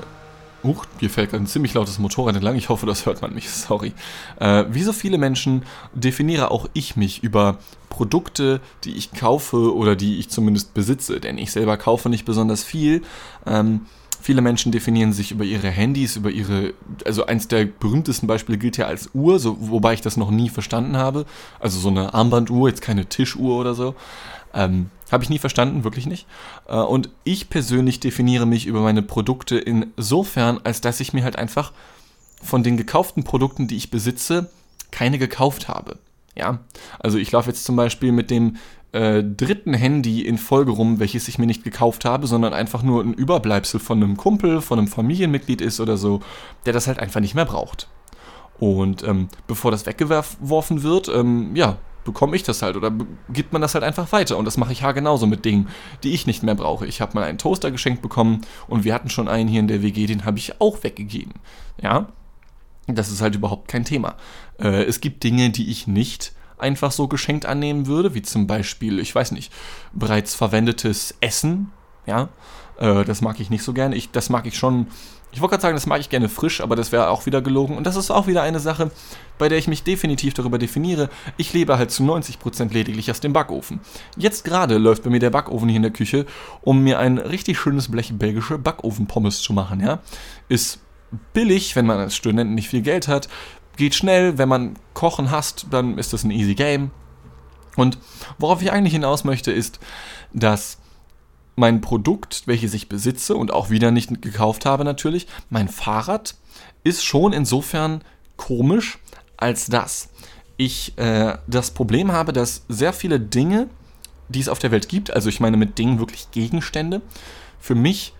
Huch, 0.63 0.85
hier 0.99 1.09
fällt 1.09 1.33
ein 1.33 1.47
ziemlich 1.47 1.73
lautes 1.73 1.97
Motorrad 1.97 2.35
entlang. 2.35 2.55
Ich 2.55 2.69
hoffe, 2.69 2.85
das 2.85 3.05
hört 3.05 3.21
man 3.21 3.33
nicht. 3.33 3.49
Sorry. 3.51 3.93
Äh, 4.39 4.65
wie 4.69 4.83
so 4.83 4.93
viele 4.93 5.17
Menschen 5.17 5.63
definiere 5.93 6.51
auch 6.51 6.67
ich 6.73 6.95
mich 6.95 7.23
über 7.23 7.57
Produkte, 7.89 8.61
die 8.83 8.95
ich 8.95 9.11
kaufe 9.11 9.75
oder 9.75 9.95
die 9.95 10.19
ich 10.19 10.29
zumindest 10.29 10.73
besitze. 10.73 11.19
Denn 11.19 11.37
ich 11.37 11.51
selber 11.51 11.77
kaufe 11.77 12.09
nicht 12.09 12.25
besonders 12.25 12.63
viel. 12.63 13.01
Ähm, 13.45 13.87
Viele 14.27 14.41
Menschen 14.41 14.73
definieren 14.73 15.13
sich 15.13 15.31
über 15.31 15.45
ihre 15.45 15.69
Handys, 15.69 16.17
über 16.17 16.29
ihre, 16.29 16.73
also 17.05 17.25
eins 17.27 17.47
der 17.47 17.63
berühmtesten 17.63 18.27
Beispiele 18.27 18.57
gilt 18.57 18.75
ja 18.75 18.85
als 18.85 19.11
Uhr, 19.13 19.39
so, 19.39 19.55
wobei 19.57 19.93
ich 19.93 20.01
das 20.01 20.17
noch 20.17 20.31
nie 20.31 20.49
verstanden 20.49 20.97
habe. 20.97 21.25
Also 21.61 21.79
so 21.79 21.87
eine 21.87 22.13
Armbanduhr, 22.13 22.67
jetzt 22.67 22.81
keine 22.81 23.05
Tischuhr 23.05 23.57
oder 23.57 23.73
so. 23.73 23.95
Ähm, 24.53 24.89
habe 25.13 25.23
ich 25.23 25.29
nie 25.29 25.39
verstanden, 25.39 25.85
wirklich 25.85 26.07
nicht. 26.07 26.27
Äh, 26.67 26.75
und 26.75 27.09
ich 27.23 27.49
persönlich 27.49 28.01
definiere 28.01 28.45
mich 28.45 28.65
über 28.65 28.81
meine 28.81 29.01
Produkte 29.01 29.59
insofern, 29.59 30.59
als 30.61 30.81
dass 30.81 30.99
ich 30.99 31.13
mir 31.13 31.23
halt 31.23 31.37
einfach 31.37 31.71
von 32.43 32.63
den 32.63 32.75
gekauften 32.75 33.23
Produkten, 33.23 33.69
die 33.69 33.77
ich 33.77 33.91
besitze, 33.91 34.49
keine 34.91 35.19
gekauft 35.19 35.69
habe. 35.69 35.99
Ja, 36.35 36.59
also 36.99 37.17
ich 37.17 37.31
laufe 37.31 37.49
jetzt 37.49 37.63
zum 37.63 37.77
Beispiel 37.77 38.11
mit 38.11 38.29
dem 38.29 38.57
äh, 38.97 39.23
dritten 39.23 39.75
Handy 39.75 40.21
in 40.21 40.39
Folge 40.39 40.71
rum, 40.71 40.99
welches 40.99 41.27
ich 41.27 41.37
mir 41.37 41.45
nicht 41.45 41.63
gekauft 41.63 42.03
habe, 42.03 42.25
sondern 42.25 42.53
einfach 42.53 42.81
nur 42.81 43.03
ein 43.03 43.13
Überbleibsel 43.13 43.79
von 43.79 44.01
einem 44.01 44.17
Kumpel, 44.17 44.59
von 44.59 44.79
einem 44.79 44.87
Familienmitglied 44.87 45.61
ist 45.61 45.79
oder 45.79 45.97
so, 45.97 46.21
der 46.65 46.73
das 46.73 46.87
halt 46.87 46.97
einfach 46.97 47.19
nicht 47.19 47.35
mehr 47.35 47.45
braucht. 47.45 47.87
Und 48.57 49.03
ähm, 49.03 49.27
bevor 49.45 49.69
das 49.69 49.85
weggeworfen 49.85 50.81
wird, 50.81 51.09
ähm, 51.09 51.55
ja, 51.55 51.77
bekomme 52.05 52.35
ich 52.35 52.41
das 52.41 52.63
halt 52.63 52.75
oder 52.75 52.91
gibt 53.29 53.53
man 53.53 53.61
das 53.61 53.75
halt 53.75 53.83
einfach 53.83 54.11
weiter. 54.11 54.35
Und 54.35 54.45
das 54.45 54.57
mache 54.57 54.71
ich 54.71 54.81
ja 54.81 54.91
genauso 54.93 55.27
mit 55.27 55.45
Dingen, 55.45 55.67
die 56.03 56.13
ich 56.13 56.25
nicht 56.25 56.41
mehr 56.41 56.55
brauche. 56.55 56.87
Ich 56.87 56.99
habe 56.99 57.13
mal 57.13 57.23
einen 57.23 57.37
Toaster 57.37 57.69
geschenkt 57.69 58.01
bekommen 58.01 58.41
und 58.67 58.83
wir 58.83 58.95
hatten 58.95 59.11
schon 59.11 59.27
einen 59.27 59.47
hier 59.47 59.59
in 59.59 59.67
der 59.67 59.83
WG, 59.83 60.07
den 60.07 60.25
habe 60.25 60.39
ich 60.39 60.59
auch 60.59 60.83
weggegeben. 60.83 61.33
Ja, 61.79 62.07
das 62.87 63.11
ist 63.11 63.21
halt 63.21 63.35
überhaupt 63.35 63.67
kein 63.67 63.85
Thema. 63.85 64.15
Äh, 64.59 64.85
es 64.85 65.01
gibt 65.01 65.23
Dinge, 65.23 65.51
die 65.51 65.69
ich 65.69 65.85
nicht 65.85 66.33
einfach 66.57 66.91
so 66.91 67.07
geschenkt 67.07 67.45
annehmen 67.45 67.87
würde, 67.87 68.13
wie 68.13 68.21
zum 68.21 68.47
Beispiel, 68.47 68.99
ich 68.99 69.13
weiß 69.13 69.31
nicht, 69.31 69.51
bereits 69.93 70.35
verwendetes 70.35 71.15
Essen, 71.21 71.71
ja, 72.05 72.29
äh, 72.79 73.03
das 73.03 73.21
mag 73.21 73.39
ich 73.39 73.49
nicht 73.49 73.63
so 73.63 73.73
gerne. 73.73 73.95
Ich, 73.95 74.11
das 74.11 74.29
mag 74.29 74.45
ich 74.45 74.57
schon, 74.57 74.87
ich 75.31 75.41
wollte 75.41 75.51
gerade 75.51 75.61
sagen, 75.61 75.75
das 75.75 75.85
mag 75.85 75.99
ich 75.99 76.09
gerne 76.09 76.29
frisch, 76.29 76.61
aber 76.61 76.75
das 76.75 76.91
wäre 76.91 77.09
auch 77.09 77.25
wieder 77.25 77.41
gelogen. 77.41 77.77
Und 77.77 77.85
das 77.85 77.95
ist 77.95 78.11
auch 78.11 78.27
wieder 78.27 78.41
eine 78.41 78.59
Sache, 78.59 78.91
bei 79.37 79.49
der 79.49 79.57
ich 79.57 79.67
mich 79.67 79.83
definitiv 79.83 80.33
darüber 80.33 80.57
definiere. 80.57 81.09
Ich 81.37 81.53
lebe 81.53 81.77
halt 81.77 81.91
zu 81.91 82.03
90% 82.03 82.73
lediglich 82.73 83.11
aus 83.11 83.19
dem 83.19 83.33
Backofen. 83.33 83.81
Jetzt 84.15 84.43
gerade 84.43 84.77
läuft 84.77 85.03
bei 85.03 85.09
mir 85.09 85.19
der 85.19 85.29
Backofen 85.29 85.69
hier 85.69 85.77
in 85.77 85.83
der 85.83 85.91
Küche, 85.91 86.25
um 86.61 86.83
mir 86.83 86.99
ein 86.99 87.17
richtig 87.17 87.59
schönes 87.59 87.91
Blech 87.91 88.13
belgische 88.13 88.57
Backofenpommes 88.57 89.41
zu 89.41 89.53
machen, 89.53 89.79
ja. 89.81 89.99
Ist 90.49 90.79
billig, 91.33 91.75
wenn 91.75 91.85
man 91.85 91.99
als 91.99 92.15
Student 92.15 92.51
nicht 92.51 92.67
viel 92.69 92.81
Geld 92.81 93.07
hat, 93.07 93.29
geht 93.77 93.95
schnell, 93.95 94.37
wenn 94.37 94.49
man 94.49 94.75
Kochen 94.93 95.31
hasst, 95.31 95.67
dann 95.71 95.97
ist 95.97 96.13
das 96.13 96.23
ein 96.23 96.31
easy 96.31 96.55
game. 96.55 96.91
Und 97.75 97.97
worauf 98.39 98.61
ich 98.61 98.71
eigentlich 98.71 98.93
hinaus 98.93 99.23
möchte, 99.23 99.51
ist, 99.51 99.79
dass 100.33 100.79
mein 101.55 101.81
Produkt, 101.81 102.43
welches 102.45 102.73
ich 102.73 102.89
besitze 102.89 103.35
und 103.35 103.51
auch 103.51 103.69
wieder 103.69 103.91
nicht 103.91 104.21
gekauft 104.21 104.65
habe 104.65 104.83
natürlich, 104.83 105.27
mein 105.49 105.67
Fahrrad, 105.67 106.35
ist 106.83 107.03
schon 107.03 107.33
insofern 107.33 108.03
komisch, 108.35 108.99
als 109.37 109.67
dass 109.67 110.09
ich 110.57 110.97
äh, 110.97 111.37
das 111.47 111.71
Problem 111.71 112.11
habe, 112.11 112.33
dass 112.33 112.63
sehr 112.67 112.93
viele 112.93 113.19
Dinge, 113.19 113.67
die 114.29 114.39
es 114.39 114.49
auf 114.49 114.59
der 114.59 114.71
Welt 114.71 114.89
gibt, 114.89 115.11
also 115.11 115.29
ich 115.29 115.39
meine 115.39 115.57
mit 115.57 115.77
Dingen 115.77 115.99
wirklich 115.99 116.31
Gegenstände, 116.31 117.01
für 117.59 117.75
mich 117.75 118.13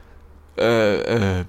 äh, 0.58 1.40
äh, 1.40 1.46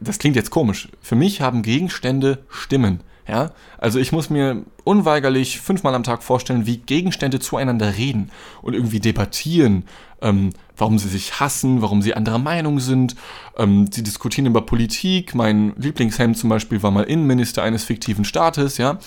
das 0.00 0.18
klingt 0.18 0.36
jetzt 0.36 0.50
komisch. 0.50 0.88
Für 1.00 1.14
mich 1.14 1.40
haben 1.40 1.62
Gegenstände 1.62 2.44
Stimmen. 2.48 3.00
Ja, 3.28 3.50
also 3.78 3.98
ich 3.98 4.12
muss 4.12 4.30
mir 4.30 4.62
unweigerlich 4.84 5.60
fünfmal 5.60 5.96
am 5.96 6.04
Tag 6.04 6.22
vorstellen, 6.22 6.64
wie 6.64 6.76
Gegenstände 6.76 7.40
zueinander 7.40 7.96
reden 7.96 8.30
und 8.62 8.74
irgendwie 8.74 9.00
debattieren, 9.00 9.84
ähm, 10.22 10.52
warum 10.76 11.00
sie 11.00 11.08
sich 11.08 11.40
hassen, 11.40 11.82
warum 11.82 12.02
sie 12.02 12.14
anderer 12.14 12.38
Meinung 12.38 12.78
sind. 12.78 13.16
Ähm, 13.58 13.88
sie 13.90 14.04
diskutieren 14.04 14.46
über 14.46 14.62
Politik. 14.62 15.34
Mein 15.34 15.72
Lieblingshemd 15.76 16.38
zum 16.38 16.50
Beispiel 16.50 16.84
war 16.84 16.92
mal 16.92 17.02
Innenminister 17.02 17.64
eines 17.64 17.82
fiktiven 17.82 18.24
Staates. 18.24 18.78
Ja, 18.78 19.00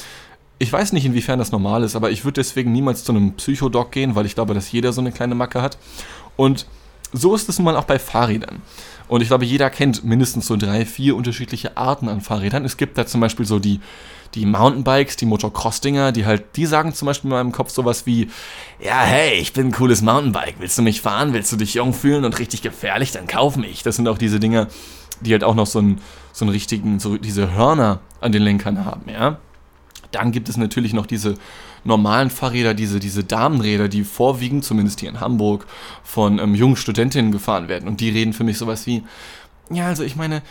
Ich 0.57 0.73
weiß 0.73 0.91
nicht, 0.91 1.05
inwiefern 1.05 1.39
das 1.39 1.53
normal 1.53 1.83
ist, 1.83 1.95
aber 1.95 2.11
ich 2.11 2.25
würde 2.25 2.41
deswegen 2.41 2.73
niemals 2.73 3.05
zu 3.05 3.13
einem 3.13 3.37
Psychodoc 3.37 3.93
gehen, 3.93 4.15
weil 4.15 4.25
ich 4.25 4.35
glaube, 4.35 4.53
dass 4.53 4.69
jeder 4.69 4.91
so 4.91 4.99
eine 4.99 5.13
kleine 5.13 5.35
Macke 5.35 5.61
hat. 5.61 5.77
Und 6.35 6.65
so 7.13 7.35
ist 7.35 7.49
es 7.49 7.57
nun 7.57 7.65
mal 7.65 7.75
auch 7.75 7.85
bei 7.85 7.99
Fahrrädern. 7.99 8.61
Und 9.07 9.21
ich 9.21 9.27
glaube, 9.27 9.45
jeder 9.45 9.69
kennt 9.71 10.03
mindestens 10.03 10.45
so 10.45 10.55
drei, 10.55 10.85
vier 10.85 11.15
unterschiedliche 11.15 11.77
Arten 11.77 12.07
an 12.07 12.21
Fahrrädern. 12.21 12.63
Es 12.63 12.77
gibt 12.77 12.97
da 12.97 13.07
zum 13.07 13.21
Beispiel 13.21 13.45
so 13.45 13.57
die, 13.57 13.79
die 14.35 14.45
Mountainbikes, 14.45 15.15
die 15.15 15.25
Motocross-Dinger, 15.25 16.11
die 16.11 16.27
halt, 16.27 16.55
die 16.55 16.67
sagen 16.67 16.93
zum 16.93 17.07
Beispiel 17.07 17.31
in 17.31 17.35
meinem 17.35 17.51
Kopf 17.51 17.71
sowas 17.71 18.05
wie, 18.05 18.29
ja, 18.79 19.01
hey, 19.01 19.39
ich 19.39 19.53
bin 19.53 19.67
ein 19.67 19.71
cooles 19.71 20.03
Mountainbike, 20.03 20.55
willst 20.59 20.77
du 20.77 20.83
mich 20.83 21.01
fahren, 21.01 21.33
willst 21.33 21.51
du 21.51 21.55
dich 21.55 21.73
jung 21.73 21.93
fühlen 21.93 22.23
und 22.23 22.37
richtig 22.37 22.61
gefährlich, 22.61 23.11
dann 23.11 23.25
kauf 23.25 23.57
mich. 23.57 23.81
Das 23.81 23.95
sind 23.95 24.07
auch 24.07 24.19
diese 24.19 24.39
Dinger, 24.39 24.67
die 25.21 25.31
halt 25.31 25.43
auch 25.43 25.55
noch 25.55 25.65
so 25.65 25.79
einen, 25.79 25.99
so 26.31 26.45
einen 26.45 26.51
richtigen, 26.51 26.99
so 26.99 27.17
diese 27.17 27.51
Hörner 27.53 28.01
an 28.21 28.31
den 28.31 28.43
Lenkern 28.43 28.85
haben, 28.85 29.09
ja. 29.09 29.39
Dann 30.11 30.31
gibt 30.31 30.49
es 30.49 30.57
natürlich 30.57 30.93
noch 30.93 31.05
diese 31.05 31.35
normalen 31.83 32.29
Fahrräder, 32.29 32.73
diese, 32.73 32.99
diese 32.99 33.23
Damenräder, 33.23 33.87
die 33.87 34.03
vorwiegend, 34.03 34.63
zumindest 34.63 34.99
hier 34.99 35.09
in 35.09 35.19
Hamburg, 35.19 35.65
von 36.03 36.39
ähm, 36.39 36.55
jungen 36.55 36.75
Studentinnen 36.75 37.31
gefahren 37.31 37.67
werden. 37.67 37.87
Und 37.87 38.01
die 38.01 38.09
reden 38.09 38.33
für 38.33 38.43
mich 38.43 38.57
sowas 38.57 38.85
wie, 38.85 39.03
ja, 39.69 39.87
also 39.87 40.03
ich 40.03 40.15
meine, 40.15 40.41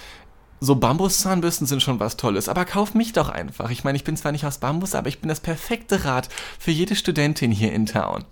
so 0.60 0.74
Bambuszahnbürsten 0.74 1.66
sind 1.66 1.82
schon 1.82 2.00
was 2.00 2.16
Tolles, 2.16 2.48
aber 2.48 2.64
kauf 2.64 2.94
mich 2.94 3.12
doch 3.12 3.28
einfach. 3.28 3.70
Ich 3.70 3.84
meine, 3.84 3.96
ich 3.96 4.04
bin 4.04 4.16
zwar 4.16 4.32
nicht 4.32 4.44
aus 4.44 4.58
Bambus, 4.58 4.94
aber 4.94 5.08
ich 5.08 5.20
bin 5.20 5.28
das 5.28 5.40
perfekte 5.40 6.04
Rad 6.04 6.28
für 6.58 6.72
jede 6.72 6.96
Studentin 6.96 7.52
hier 7.52 7.72
in 7.72 7.86
Town. 7.86 8.24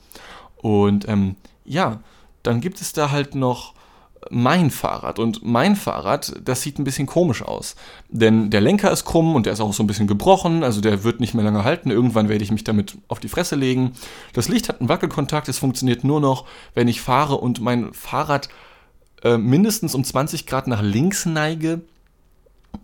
Und 0.57 1.09
ähm, 1.09 1.37
ja, 1.65 2.01
dann 2.43 2.61
gibt 2.61 2.81
es 2.81 2.93
da 2.93 3.11
halt 3.11 3.35
noch 3.35 3.75
mein 4.31 4.71
Fahrrad. 4.71 5.19
Und 5.19 5.45
mein 5.45 5.77
Fahrrad, 5.77 6.35
das 6.45 6.63
sieht 6.63 6.79
ein 6.79 6.85
bisschen 6.85 7.07
komisch 7.07 7.43
aus. 7.43 7.77
Denn 8.09 8.51
der 8.51 8.61
Lenker 8.61 8.91
ist 8.91 9.05
krumm 9.05 9.35
und 9.35 9.47
der 9.47 9.53
ist 9.53 9.61
auch 9.61 9.73
so 9.73 9.83
ein 9.83 9.87
bisschen 9.87 10.07
gebrochen, 10.07 10.65
also 10.65 10.81
der 10.81 11.05
wird 11.05 11.21
nicht 11.21 11.35
mehr 11.35 11.45
lange 11.45 11.65
halten. 11.65 11.91
Irgendwann 11.91 12.29
werde 12.29 12.45
ich 12.45 12.51
mich 12.51 12.65
damit 12.65 12.99
auf 13.09 13.21
die 13.21 13.29
Fresse 13.29 13.57
legen. 13.57 13.93
Das 14.33 14.49
Licht 14.49 14.69
hat 14.69 14.81
einen 14.81 14.89
Wackelkontakt, 14.89 15.49
es 15.49 15.59
funktioniert 15.59 16.05
nur 16.05 16.21
noch, 16.21 16.47
wenn 16.75 16.89
ich 16.89 17.01
fahre 17.01 17.37
und 17.37 17.61
mein 17.61 17.93
Fahrrad 17.93 18.49
äh, 19.23 19.39
mindestens 19.39 19.95
um 19.95 20.05
20 20.05 20.47
Grad 20.47 20.67
nach 20.67 20.83
links 20.83 21.27
neige. 21.27 21.83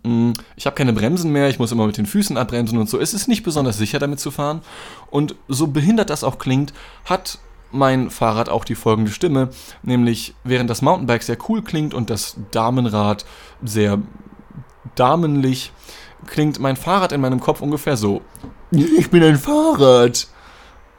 Mm, 0.03 0.31
ich 0.55 0.65
habe 0.65 0.75
keine 0.75 0.93
Bremsen 0.93 1.31
mehr, 1.31 1.49
ich 1.49 1.59
muss 1.59 1.71
immer 1.71 1.87
mit 1.87 1.97
den 1.97 2.05
Füßen 2.05 2.37
abbremsen 2.37 2.77
und 2.77 2.89
so. 2.89 2.99
Es 2.99 3.13
ist 3.13 3.27
nicht 3.27 3.43
besonders 3.43 3.77
sicher 3.77 3.99
damit 3.99 4.19
zu 4.19 4.31
fahren. 4.31 4.61
Und 5.09 5.35
so 5.47 5.67
behindert 5.67 6.09
das 6.09 6.23
auch 6.23 6.39
klingt, 6.39 6.73
hat 7.05 7.39
mein 7.73 8.09
Fahrrad 8.09 8.49
auch 8.49 8.65
die 8.65 8.75
folgende 8.75 9.11
Stimme, 9.11 9.49
nämlich 9.81 10.35
während 10.43 10.69
das 10.69 10.81
Mountainbike 10.81 11.23
sehr 11.23 11.37
cool 11.49 11.61
klingt 11.61 11.93
und 11.93 12.09
das 12.09 12.37
Damenrad 12.51 13.25
sehr 13.63 13.99
damenlich, 14.95 15.71
klingt 16.25 16.59
mein 16.59 16.75
Fahrrad 16.75 17.11
in 17.11 17.21
meinem 17.21 17.39
Kopf 17.39 17.61
ungefähr 17.61 17.97
so. 17.97 18.21
Ich 18.71 19.09
bin 19.09 19.23
ein 19.23 19.37
Fahrrad. 19.37 20.27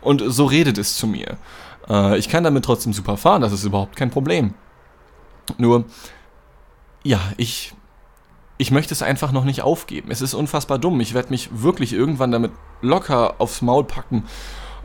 Und 0.01 0.23
so 0.27 0.45
redet 0.45 0.77
es 0.77 0.97
zu 0.97 1.07
mir. 1.07 1.39
Äh, 1.89 2.19
ich 2.19 2.29
kann 2.29 2.45
damit 2.45 2.65
trotzdem 2.65 2.93
super 2.93 3.17
fahren, 3.17 3.41
das 3.41 3.53
ist 3.53 3.65
überhaupt 3.65 3.97
kein 3.97 4.11
Problem. 4.11 4.53
Nur, 5.57 5.85
ja, 7.03 7.21
ich, 7.39 7.73
ich 8.59 8.71
möchte 8.71 8.93
es 8.93 9.03
einfach 9.03 9.33
noch 9.33 9.45
nicht 9.45 9.63
aufgeben. 9.63 10.11
Es 10.11 10.21
ist 10.21 10.35
unfassbar 10.35 10.79
dumm. 10.79 11.01
Ich 11.01 11.15
werde 11.15 11.31
mich 11.31 11.49
wirklich 11.53 11.95
irgendwann 11.95 12.33
damit 12.33 12.53
locker 12.83 13.37
aufs 13.39 13.63
Maul 13.63 13.85
packen 13.85 14.25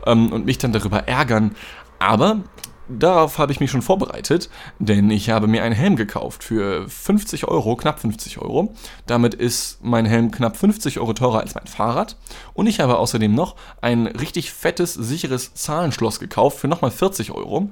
ähm, 0.06 0.32
und 0.32 0.46
mich 0.46 0.58
dann 0.58 0.72
darüber 0.72 1.08
ärgern. 1.08 1.54
Aber 1.98 2.40
darauf 2.90 3.38
habe 3.38 3.52
ich 3.52 3.60
mich 3.60 3.70
schon 3.70 3.82
vorbereitet, 3.82 4.50
denn 4.78 5.10
ich 5.10 5.30
habe 5.30 5.46
mir 5.46 5.62
einen 5.62 5.74
Helm 5.74 5.96
gekauft 5.96 6.42
für 6.42 6.88
50 6.88 7.46
Euro, 7.46 7.76
knapp 7.76 8.00
50 8.00 8.38
Euro. 8.38 8.74
Damit 9.06 9.34
ist 9.34 9.78
mein 9.82 10.06
Helm 10.06 10.30
knapp 10.30 10.56
50 10.56 10.98
Euro 10.98 11.12
teurer 11.12 11.40
als 11.40 11.54
mein 11.54 11.66
Fahrrad. 11.66 12.16
Und 12.54 12.66
ich 12.66 12.80
habe 12.80 12.98
außerdem 12.98 13.34
noch 13.34 13.56
ein 13.80 14.06
richtig 14.06 14.52
fettes, 14.52 14.94
sicheres 14.94 15.54
Zahlenschloss 15.54 16.20
gekauft 16.20 16.58
für 16.58 16.68
nochmal 16.68 16.90
40 16.90 17.30
Euro. 17.30 17.70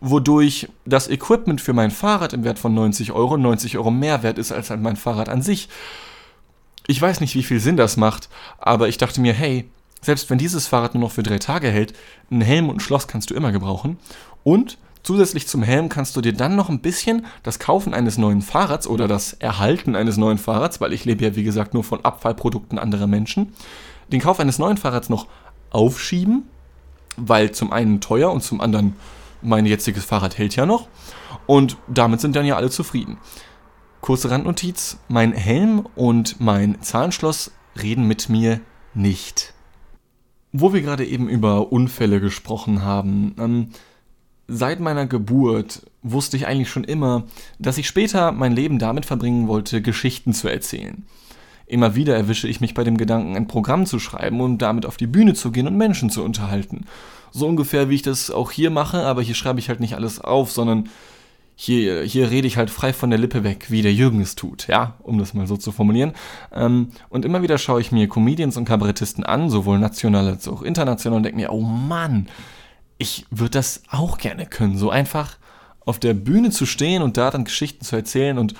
Wodurch 0.00 0.68
das 0.86 1.08
Equipment 1.08 1.60
für 1.60 1.74
mein 1.74 1.90
Fahrrad 1.90 2.32
im 2.32 2.44
Wert 2.44 2.58
von 2.58 2.72
90 2.72 3.12
Euro 3.12 3.36
90 3.36 3.76
Euro 3.76 3.90
mehr 3.90 4.22
wert 4.22 4.38
ist 4.38 4.50
als 4.50 4.70
mein 4.70 4.96
Fahrrad 4.96 5.28
an 5.28 5.42
sich. 5.42 5.68
Ich 6.86 7.00
weiß 7.00 7.20
nicht, 7.20 7.34
wie 7.34 7.42
viel 7.42 7.60
Sinn 7.60 7.76
das 7.76 7.98
macht, 7.98 8.30
aber 8.58 8.88
ich 8.88 8.96
dachte 8.96 9.20
mir, 9.20 9.34
hey, 9.34 9.70
selbst 10.00 10.30
wenn 10.30 10.38
dieses 10.38 10.66
Fahrrad 10.66 10.94
nur 10.94 11.02
noch 11.02 11.12
für 11.12 11.22
drei 11.22 11.38
Tage 11.38 11.68
hält, 11.68 11.94
ein 12.30 12.40
Helm 12.40 12.68
und 12.68 12.76
ein 12.76 12.80
Schloss 12.80 13.08
kannst 13.08 13.30
du 13.30 13.34
immer 13.34 13.52
gebrauchen. 13.52 13.98
Und 14.44 14.78
zusätzlich 15.02 15.46
zum 15.46 15.62
Helm 15.62 15.88
kannst 15.88 16.16
du 16.16 16.20
dir 16.20 16.32
dann 16.32 16.56
noch 16.56 16.68
ein 16.68 16.80
bisschen 16.80 17.26
das 17.42 17.58
Kaufen 17.58 17.94
eines 17.94 18.18
neuen 18.18 18.42
Fahrrads 18.42 18.86
oder 18.86 19.08
das 19.08 19.34
Erhalten 19.34 19.96
eines 19.96 20.16
neuen 20.16 20.38
Fahrrads, 20.38 20.80
weil 20.80 20.92
ich 20.92 21.04
lebe 21.04 21.24
ja 21.24 21.36
wie 21.36 21.44
gesagt 21.44 21.74
nur 21.74 21.84
von 21.84 22.04
Abfallprodukten 22.04 22.78
anderer 22.78 23.06
Menschen, 23.06 23.52
den 24.12 24.20
Kauf 24.20 24.40
eines 24.40 24.58
neuen 24.58 24.76
Fahrrads 24.76 25.08
noch 25.08 25.26
aufschieben, 25.70 26.44
weil 27.16 27.52
zum 27.52 27.72
einen 27.72 28.00
teuer 28.00 28.32
und 28.32 28.42
zum 28.42 28.60
anderen 28.60 28.96
mein 29.42 29.66
jetziges 29.66 30.04
Fahrrad 30.04 30.38
hält 30.38 30.56
ja 30.56 30.66
noch. 30.66 30.88
Und 31.46 31.76
damit 31.88 32.20
sind 32.20 32.36
dann 32.36 32.46
ja 32.46 32.56
alle 32.56 32.70
zufrieden. 32.70 33.18
Kurze 34.00 34.30
Randnotiz, 34.30 34.98
mein 35.08 35.32
Helm 35.32 35.86
und 35.94 36.40
mein 36.40 36.80
Zahlenschloss 36.80 37.52
reden 37.80 38.06
mit 38.06 38.28
mir 38.28 38.60
nicht. 38.94 39.54
Wo 40.52 40.72
wir 40.72 40.82
gerade 40.82 41.06
eben 41.06 41.28
über 41.28 41.72
Unfälle 41.72 42.20
gesprochen 42.20 42.82
haben, 42.82 43.34
ähm, 43.38 43.68
seit 44.48 44.80
meiner 44.80 45.06
Geburt 45.06 45.82
wusste 46.02 46.36
ich 46.36 46.46
eigentlich 46.46 46.70
schon 46.70 46.84
immer, 46.84 47.24
dass 47.58 47.78
ich 47.78 47.86
später 47.86 48.32
mein 48.32 48.52
Leben 48.52 48.78
damit 48.78 49.06
verbringen 49.06 49.46
wollte, 49.46 49.80
Geschichten 49.80 50.32
zu 50.32 50.48
erzählen. 50.48 51.04
Immer 51.66 51.94
wieder 51.94 52.16
erwische 52.16 52.48
ich 52.48 52.60
mich 52.60 52.74
bei 52.74 52.82
dem 52.82 52.96
Gedanken, 52.96 53.36
ein 53.36 53.46
Programm 53.46 53.86
zu 53.86 54.00
schreiben 54.00 54.40
und 54.40 54.58
damit 54.58 54.86
auf 54.86 54.96
die 54.96 55.06
Bühne 55.06 55.34
zu 55.34 55.52
gehen 55.52 55.68
und 55.68 55.76
Menschen 55.76 56.10
zu 56.10 56.24
unterhalten. 56.24 56.86
So 57.30 57.46
ungefähr 57.46 57.88
wie 57.88 57.94
ich 57.94 58.02
das 58.02 58.32
auch 58.32 58.50
hier 58.50 58.70
mache, 58.70 59.04
aber 59.04 59.22
hier 59.22 59.36
schreibe 59.36 59.60
ich 59.60 59.68
halt 59.68 59.78
nicht 59.78 59.94
alles 59.94 60.20
auf, 60.20 60.50
sondern 60.50 60.88
hier, 61.62 62.04
hier 62.04 62.30
rede 62.30 62.46
ich 62.46 62.56
halt 62.56 62.70
frei 62.70 62.94
von 62.94 63.10
der 63.10 63.18
Lippe 63.18 63.44
weg, 63.44 63.66
wie 63.68 63.82
der 63.82 63.92
Jürgen 63.92 64.22
es 64.22 64.34
tut, 64.34 64.66
ja, 64.66 64.94
um 65.02 65.18
das 65.18 65.34
mal 65.34 65.46
so 65.46 65.58
zu 65.58 65.72
formulieren. 65.72 66.14
Ähm, 66.54 66.88
und 67.10 67.26
immer 67.26 67.42
wieder 67.42 67.58
schaue 67.58 67.82
ich 67.82 67.92
mir 67.92 68.08
Comedians 68.08 68.56
und 68.56 68.64
Kabarettisten 68.64 69.24
an, 69.24 69.50
sowohl 69.50 69.78
national 69.78 70.26
als 70.26 70.48
auch 70.48 70.62
international, 70.62 71.18
und 71.18 71.24
denke 71.24 71.36
mir, 71.36 71.52
oh 71.52 71.60
Mann, 71.60 72.30
ich 72.96 73.26
würde 73.30 73.50
das 73.50 73.82
auch 73.90 74.16
gerne 74.16 74.46
können, 74.46 74.78
so 74.78 74.88
einfach 74.88 75.36
auf 75.84 75.98
der 75.98 76.14
Bühne 76.14 76.48
zu 76.48 76.64
stehen 76.64 77.02
und 77.02 77.18
da 77.18 77.30
dann 77.30 77.44
Geschichten 77.44 77.84
zu 77.84 77.94
erzählen 77.94 78.38
und 78.38 78.54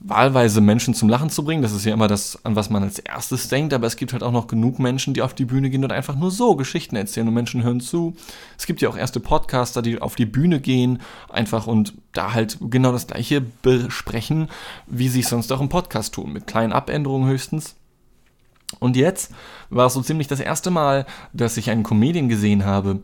wahlweise 0.00 0.60
Menschen 0.60 0.94
zum 0.94 1.08
Lachen 1.08 1.30
zu 1.30 1.44
bringen. 1.44 1.62
Das 1.62 1.72
ist 1.72 1.84
ja 1.84 1.94
immer 1.94 2.08
das, 2.08 2.44
an 2.44 2.54
was 2.54 2.70
man 2.70 2.82
als 2.82 2.98
erstes 2.98 3.48
denkt, 3.48 3.72
aber 3.72 3.86
es 3.86 3.96
gibt 3.96 4.12
halt 4.12 4.22
auch 4.22 4.32
noch 4.32 4.46
genug 4.46 4.78
Menschen, 4.78 5.14
die 5.14 5.22
auf 5.22 5.34
die 5.34 5.46
Bühne 5.46 5.70
gehen 5.70 5.84
und 5.84 5.92
einfach 5.92 6.16
nur 6.16 6.30
so 6.30 6.54
Geschichten 6.56 6.96
erzählen 6.96 7.26
und 7.28 7.34
Menschen 7.34 7.62
hören 7.62 7.80
zu. 7.80 8.14
Es 8.58 8.66
gibt 8.66 8.82
ja 8.82 8.88
auch 8.88 8.96
erste 8.96 9.20
Podcaster, 9.20 9.82
die 9.82 10.00
auf 10.00 10.14
die 10.14 10.26
Bühne 10.26 10.60
gehen, 10.60 11.00
einfach 11.30 11.66
und 11.66 11.94
da 12.12 12.34
halt 12.34 12.58
genau 12.60 12.92
das 12.92 13.06
gleiche 13.06 13.40
besprechen, 13.40 14.48
wie 14.86 15.08
sie 15.08 15.20
es 15.20 15.30
sonst 15.30 15.50
auch 15.52 15.60
im 15.60 15.68
Podcast 15.68 16.14
tun, 16.14 16.32
mit 16.32 16.46
kleinen 16.46 16.72
Abänderungen 16.72 17.28
höchstens. 17.28 17.74
Und 18.80 18.96
jetzt 18.96 19.32
war 19.70 19.86
es 19.86 19.94
so 19.94 20.02
ziemlich 20.02 20.28
das 20.28 20.40
erste 20.40 20.70
Mal, 20.70 21.06
dass 21.32 21.56
ich 21.56 21.70
einen 21.70 21.84
Comedian 21.84 22.28
gesehen 22.28 22.64
habe, 22.64 23.02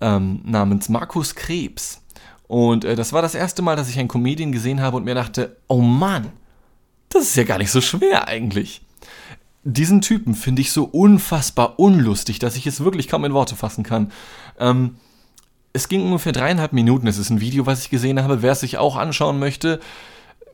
ähm, 0.00 0.40
namens 0.44 0.88
Markus 0.88 1.34
Krebs. 1.34 2.01
Und 2.52 2.84
äh, 2.84 2.96
das 2.96 3.14
war 3.14 3.22
das 3.22 3.34
erste 3.34 3.62
Mal, 3.62 3.76
dass 3.76 3.88
ich 3.88 3.98
einen 3.98 4.08
Comedian 4.08 4.52
gesehen 4.52 4.82
habe 4.82 4.98
und 4.98 5.06
mir 5.06 5.14
dachte, 5.14 5.56
oh 5.68 5.80
Mann, 5.80 6.32
das 7.08 7.22
ist 7.22 7.36
ja 7.36 7.44
gar 7.44 7.56
nicht 7.56 7.70
so 7.70 7.80
schwer 7.80 8.28
eigentlich. 8.28 8.82
Diesen 9.64 10.02
Typen 10.02 10.34
finde 10.34 10.60
ich 10.60 10.70
so 10.70 10.84
unfassbar 10.84 11.78
unlustig, 11.78 12.40
dass 12.40 12.56
ich 12.56 12.66
es 12.66 12.84
wirklich 12.84 13.08
kaum 13.08 13.24
in 13.24 13.32
Worte 13.32 13.56
fassen 13.56 13.84
kann. 13.84 14.12
Ähm, 14.58 14.96
es 15.72 15.88
ging 15.88 16.02
ungefähr 16.02 16.32
dreieinhalb 16.32 16.74
Minuten. 16.74 17.06
Es 17.06 17.16
ist 17.16 17.30
ein 17.30 17.40
Video, 17.40 17.64
was 17.64 17.84
ich 17.84 17.88
gesehen 17.88 18.22
habe. 18.22 18.42
Wer 18.42 18.52
es 18.52 18.60
sich 18.60 18.76
auch 18.76 18.96
anschauen 18.96 19.38
möchte, 19.38 19.80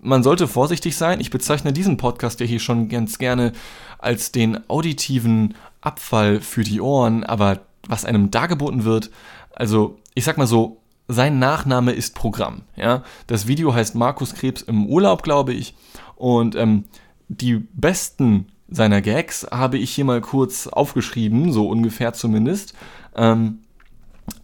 man 0.00 0.22
sollte 0.22 0.46
vorsichtig 0.46 0.96
sein. 0.96 1.18
Ich 1.18 1.30
bezeichne 1.30 1.72
diesen 1.72 1.96
Podcast 1.96 2.38
ja 2.38 2.46
hier 2.46 2.60
schon 2.60 2.88
ganz 2.88 3.18
gerne 3.18 3.54
als 3.98 4.30
den 4.30 4.70
auditiven 4.70 5.56
Abfall 5.80 6.40
für 6.42 6.62
die 6.62 6.80
Ohren, 6.80 7.24
aber 7.24 7.58
was 7.88 8.04
einem 8.04 8.30
dargeboten 8.30 8.84
wird, 8.84 9.10
also 9.52 9.98
ich 10.14 10.22
sag 10.22 10.38
mal 10.38 10.46
so, 10.46 10.77
sein 11.08 11.38
Nachname 11.38 11.92
ist 11.92 12.14
Programm. 12.14 12.62
Ja? 12.76 13.02
Das 13.26 13.48
Video 13.48 13.74
heißt 13.74 13.94
Markus 13.94 14.34
Krebs 14.34 14.62
im 14.62 14.86
Urlaub, 14.86 15.22
glaube 15.22 15.54
ich. 15.54 15.74
Und 16.16 16.54
ähm, 16.54 16.84
die 17.28 17.56
besten 17.56 18.46
seiner 18.68 19.00
Gags 19.00 19.46
habe 19.50 19.78
ich 19.78 19.90
hier 19.90 20.04
mal 20.04 20.20
kurz 20.20 20.66
aufgeschrieben, 20.66 21.52
so 21.52 21.68
ungefähr 21.68 22.12
zumindest. 22.12 22.74
Ähm, 23.16 23.60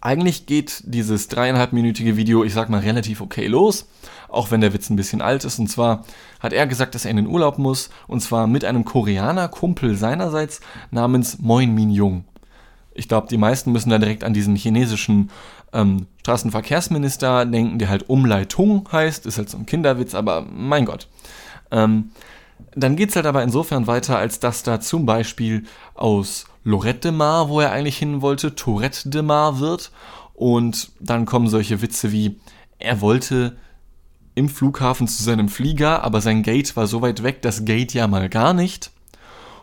eigentlich 0.00 0.47
geht 0.47 0.83
dieses 0.87 1.28
dreieinhalbminütige 1.28 2.16
Video, 2.16 2.42
ich 2.42 2.54
sag 2.54 2.71
mal, 2.71 2.80
relativ 2.80 3.21
okay 3.21 3.47
los, 3.47 3.87
auch 4.30 4.50
wenn 4.50 4.62
der 4.62 4.73
Witz 4.73 4.88
ein 4.88 4.97
bisschen 4.97 5.21
alt 5.21 5.44
ist. 5.44 5.59
Und 5.59 5.68
zwar 5.68 6.04
hat 6.40 6.54
er 6.54 6.66
gesagt, 6.66 6.94
dass 6.94 7.04
er 7.04 7.11
in 7.11 7.18
den 7.18 7.26
Urlaub 7.26 7.59
muss, 7.59 7.90
und 8.06 8.21
zwar 8.21 8.47
mit 8.47 8.64
einem 8.64 8.87
Koreaner-Kumpel 8.87 9.97
seinerseits 9.97 10.61
namens 10.90 11.38
Moin 11.38 11.75
Min 11.75 11.90
Jung. 11.90 12.25
Ich 12.94 13.09
glaube, 13.09 13.26
die 13.28 13.37
meisten 13.37 13.73
müssen 13.73 13.90
da 13.90 13.99
direkt 13.99 14.25
an 14.25 14.35
diesen 14.35 14.56
chinesischen 14.56 15.30
ähm, 15.75 16.07
Straßenverkehrsminister 16.21 17.45
denken, 17.45 17.78
der 17.78 17.90
halt 17.90 18.09
Umleitung 18.09 18.88
heißt. 18.90 19.26
Ist 19.26 19.37
halt 19.37 19.50
so 19.50 19.59
ein 19.59 19.66
Kinderwitz, 19.66 20.14
aber 20.14 20.43
mein 20.43 20.87
Gott. 20.87 21.09
Ähm, 21.71 22.12
dann 22.75 22.97
geht 22.97 23.11
es 23.11 23.16
halt 23.16 23.26
aber 23.26 23.43
insofern 23.43 23.87
weiter, 23.87 24.16
als 24.16 24.40
dass 24.40 24.62
da 24.62 24.81
zum 24.81 25.04
Beispiel 25.04 25.64
aus 25.95 26.47
Lorette 26.62 27.00
de 27.00 27.12
Mar, 27.12 27.49
wo 27.49 27.61
er 27.61 27.73
eigentlich 27.73 27.99
hin 27.99 28.23
wollte, 28.23 28.54
Tourette 28.54 29.11
de 29.11 29.23
Mar 29.23 29.61
wird. 29.61 29.90
Und 30.33 30.90
dann 31.00 31.26
kommen 31.26 31.49
solche 31.49 31.83
Witze 31.83 32.11
wie, 32.11 32.40
er 32.78 33.00
wollte 33.00 33.57
im 34.35 34.49
Flughafen 34.49 35.07
zu 35.07 35.23
seinem 35.23 35.49
Flieger, 35.49 36.02
aber 36.02 36.21
sein 36.21 36.43
Gate 36.43 36.76
war 36.76 36.87
so 36.87 37.02
weit 37.02 37.23
weg, 37.23 37.43
das 37.43 37.64
Gate 37.64 37.95
ja 37.95 38.09
mal 38.09 38.28
gar 38.28 38.52
nicht. 38.52 38.90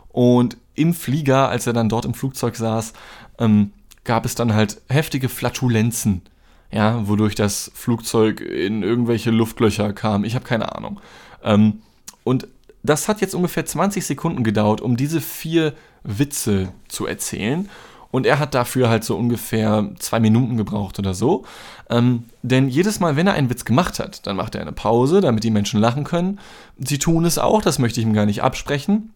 Und 0.08 0.56
im 0.74 0.94
Flieger, 0.94 1.48
als 1.48 1.66
er 1.66 1.72
dann 1.74 1.88
dort 1.88 2.04
im 2.04 2.14
Flugzeug 2.14 2.56
saß, 2.56 2.94
ähm, 3.38 3.72
gab 4.04 4.24
es 4.24 4.34
dann 4.34 4.54
halt 4.54 4.80
heftige 4.88 5.28
Flatulenzen, 5.28 6.22
ja, 6.70 7.06
wodurch 7.06 7.34
das 7.34 7.70
Flugzeug 7.74 8.40
in 8.40 8.82
irgendwelche 8.82 9.30
Luftlöcher 9.30 9.92
kam. 9.92 10.24
Ich 10.24 10.34
habe 10.34 10.44
keine 10.44 10.74
Ahnung. 10.74 11.00
Ähm, 11.42 11.82
und 12.24 12.48
das 12.82 13.08
hat 13.08 13.20
jetzt 13.20 13.34
ungefähr 13.34 13.64
20 13.64 14.04
Sekunden 14.04 14.42
gedauert, 14.42 14.80
um 14.80 14.96
diese 14.96 15.20
vier 15.20 15.74
Witze 16.02 16.72
zu 16.88 17.06
erzählen. 17.06 17.68
Und 18.10 18.26
er 18.26 18.38
hat 18.38 18.54
dafür 18.54 18.90
halt 18.90 19.04
so 19.04 19.16
ungefähr 19.16 19.90
zwei 19.98 20.20
Minuten 20.20 20.56
gebraucht 20.56 20.98
oder 20.98 21.14
so. 21.14 21.44
Ähm, 21.88 22.24
denn 22.42 22.68
jedes 22.68 23.00
Mal, 23.00 23.16
wenn 23.16 23.26
er 23.26 23.32
einen 23.32 23.48
Witz 23.48 23.64
gemacht 23.64 23.98
hat, 23.98 24.26
dann 24.26 24.36
macht 24.36 24.54
er 24.54 24.60
eine 24.60 24.72
Pause, 24.72 25.20
damit 25.20 25.44
die 25.44 25.50
Menschen 25.50 25.80
lachen 25.80 26.04
können. 26.04 26.38
Sie 26.78 26.98
tun 26.98 27.24
es 27.24 27.38
auch, 27.38 27.62
das 27.62 27.78
möchte 27.78 28.00
ich 28.00 28.06
ihm 28.06 28.12
gar 28.12 28.26
nicht 28.26 28.42
absprechen. 28.42 29.14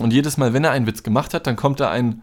Und 0.00 0.12
jedes 0.12 0.36
Mal, 0.36 0.52
wenn 0.52 0.64
er 0.64 0.72
einen 0.72 0.86
Witz 0.86 1.02
gemacht 1.02 1.32
hat, 1.32 1.46
dann 1.46 1.56
kommt 1.56 1.80
da 1.80 1.90
ein 1.90 2.22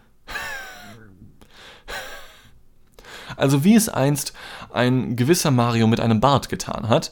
Also 3.37 3.63
wie 3.63 3.75
es 3.75 3.89
einst 3.89 4.33
ein 4.71 5.15
gewisser 5.15 5.51
Mario 5.51 5.87
mit 5.87 5.99
einem 5.99 6.19
Bart 6.19 6.49
getan 6.49 6.89
hat. 6.89 7.11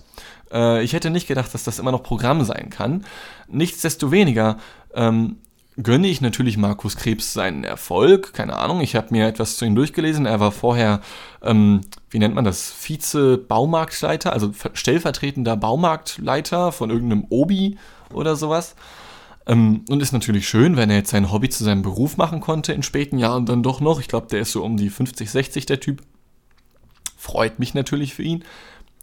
Äh, 0.51 0.83
ich 0.83 0.93
hätte 0.93 1.09
nicht 1.09 1.27
gedacht, 1.27 1.53
dass 1.53 1.63
das 1.63 1.79
immer 1.79 1.91
noch 1.91 2.03
Programm 2.03 2.43
sein 2.43 2.69
kann. 2.69 3.05
Nichtsdestoweniger 3.47 4.57
ähm, 4.93 5.37
gönne 5.81 6.07
ich 6.07 6.21
natürlich 6.21 6.57
Markus 6.57 6.97
Krebs 6.97 7.33
seinen 7.33 7.63
Erfolg. 7.63 8.33
Keine 8.33 8.57
Ahnung, 8.57 8.81
ich 8.81 8.95
habe 8.95 9.07
mir 9.11 9.27
etwas 9.27 9.57
zu 9.57 9.65
ihm 9.65 9.75
durchgelesen. 9.75 10.25
Er 10.25 10.39
war 10.39 10.51
vorher, 10.51 11.01
ähm, 11.41 11.81
wie 12.09 12.19
nennt 12.19 12.35
man 12.35 12.43
das, 12.43 12.71
Vize-Baumarktleiter, 12.71 14.33
also 14.33 14.51
stellvertretender 14.73 15.55
Baumarktleiter 15.57 16.71
von 16.71 16.89
irgendeinem 16.89 17.25
Obi 17.29 17.77
oder 18.13 18.35
sowas. 18.35 18.75
Ähm, 19.47 19.85
und 19.89 20.01
ist 20.01 20.11
natürlich 20.11 20.47
schön, 20.47 20.77
wenn 20.77 20.89
er 20.89 20.97
jetzt 20.97 21.11
sein 21.11 21.31
Hobby 21.31 21.49
zu 21.49 21.63
seinem 21.63 21.81
Beruf 21.81 22.17
machen 22.17 22.41
konnte 22.41 22.73
in 22.73 22.83
späten 22.83 23.17
Jahren 23.17 23.45
dann 23.45 23.63
doch 23.63 23.79
noch. 23.79 23.99
Ich 23.99 24.07
glaube, 24.07 24.27
der 24.27 24.41
ist 24.41 24.51
so 24.51 24.63
um 24.63 24.77
die 24.77 24.89
50, 24.89 25.31
60 25.31 25.65
der 25.65 25.79
Typ. 25.79 26.01
Freut 27.21 27.59
mich 27.59 27.75
natürlich 27.75 28.15
für 28.15 28.23
ihn. 28.23 28.43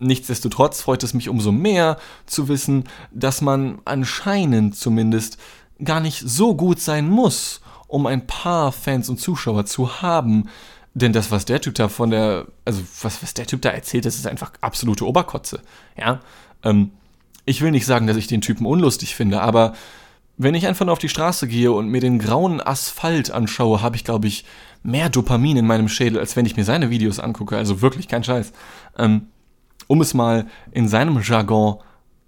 Nichtsdestotrotz 0.01 0.83
freut 0.83 1.05
es 1.05 1.15
mich 1.15 1.29
umso 1.29 1.53
mehr 1.53 1.99
zu 2.27 2.49
wissen, 2.49 2.83
dass 3.13 3.43
man 3.43 3.79
anscheinend 3.85 4.75
zumindest 4.75 5.39
gar 5.85 6.01
nicht 6.01 6.29
so 6.29 6.57
gut 6.57 6.81
sein 6.81 7.09
muss, 7.09 7.61
um 7.87 8.07
ein 8.07 8.27
paar 8.27 8.73
Fans 8.73 9.09
und 9.09 9.21
Zuschauer 9.21 9.67
zu 9.67 10.03
haben. 10.03 10.49
Denn 10.95 11.13
das, 11.13 11.31
was 11.31 11.45
der 11.45 11.61
Typ 11.61 11.77
da 11.77 11.89
von 11.89 12.11
der, 12.11 12.47
also 12.65 12.83
was, 13.03 13.23
was 13.23 13.35
der 13.35 13.47
Typ 13.47 13.63
da 13.63 13.71
erzählt, 13.71 14.05
das 14.05 14.17
ist 14.17 14.27
einfach 14.27 14.51
absolute 14.63 15.07
Oberkotze. 15.07 15.61
Ja. 15.97 16.19
Ähm, 16.65 16.91
ich 17.45 17.63
will 17.63 17.71
nicht 17.71 17.87
sagen, 17.87 18.09
dass 18.09 18.17
ich 18.17 18.27
den 18.27 18.41
Typen 18.41 18.67
unlustig 18.67 19.15
finde, 19.15 19.43
aber 19.43 19.75
wenn 20.37 20.57
ich 20.57 20.67
einfach 20.67 20.87
nur 20.87 20.93
auf 20.93 20.99
die 20.99 21.09
Straße 21.09 21.47
gehe 21.47 21.71
und 21.71 21.87
mir 21.87 22.01
den 22.01 22.19
grauen 22.19 22.61
Asphalt 22.61 23.31
anschaue, 23.31 23.81
habe 23.81 23.95
ich, 23.95 24.03
glaube 24.03 24.27
ich, 24.27 24.45
mehr 24.82 25.08
Dopamin 25.08 25.56
in 25.56 25.66
meinem 25.66 25.88
Schädel, 25.88 26.18
als 26.18 26.37
wenn 26.37 26.47
ich 26.47 26.56
mir 26.56 26.64
seine 26.64 26.90
Videos 26.90 27.20
angucke. 27.20 27.56
Also 27.56 27.82
wirklich 27.82 28.08
kein 28.08 28.25
Scheiß. 28.25 28.52
Ähm, 28.97 29.28
um 29.87 30.00
es 30.00 30.14
mal 30.14 30.47
in 30.70 30.88
seinem 30.88 31.20
Jargon 31.23 31.78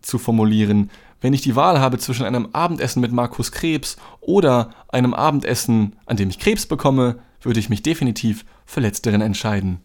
zu 0.02 0.19
formulieren, 0.19 0.90
wenn 1.21 1.35
ich 1.35 1.42
die 1.42 1.57
Wahl 1.57 1.80
habe 1.80 1.99
zwischen 1.99 2.25
einem 2.25 2.49
Abendessen 2.52 3.00
mit 3.00 3.12
Markus 3.12 3.52
Krebs 3.52 3.97
oder 4.21 4.71
einem 4.88 5.12
Abendessen, 5.12 5.97
an 6.07 6.16
dem 6.16 6.30
ich 6.30 6.38
Krebs 6.38 6.66
bekomme, 6.66 7.19
würde 7.42 7.61
ich 7.61 7.69
mich 7.69 7.83
definitiv 7.83 8.45
für 8.64 8.80
letzteren 8.80 9.21
entscheiden. 9.21 9.80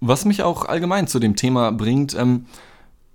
Was 0.00 0.24
mich 0.24 0.42
auch 0.42 0.64
allgemein 0.64 1.08
zu 1.08 1.18
dem 1.18 1.36
Thema 1.36 1.72
bringt, 1.72 2.14
ähm, 2.14 2.46